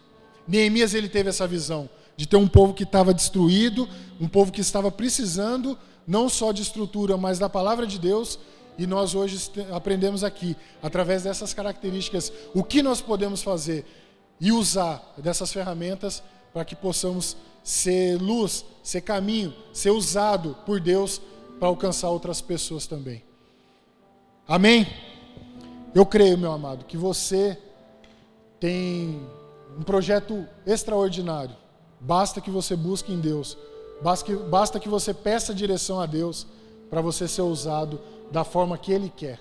[0.48, 3.88] Neemias ele teve essa visão de ter um povo que estava destruído,
[4.20, 5.78] um povo que estava precisando
[6.08, 8.40] não só de estrutura, mas da palavra de Deus.
[8.78, 13.86] E nós hoje aprendemos aqui, através dessas características, o que nós podemos fazer
[14.40, 16.22] e usar dessas ferramentas
[16.54, 21.22] para que possamos ser luz, ser caminho, ser usado por Deus
[21.60, 23.24] para alcançar outras pessoas também.
[24.48, 24.86] Amém?
[25.94, 27.58] Eu creio, meu amado, que você
[28.60, 29.20] tem
[29.78, 31.56] um projeto extraordinário.
[32.00, 33.58] Basta que você busque em Deus.
[34.02, 36.46] Basta que, basta que você peça direção a Deus
[36.90, 38.00] para você ser usado
[38.32, 39.40] da forma que Ele quer.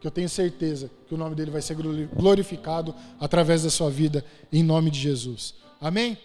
[0.00, 1.76] Que eu tenho certeza que o nome dele vai ser
[2.14, 5.54] glorificado através da sua vida, em nome de Jesus.
[5.80, 6.18] Amém?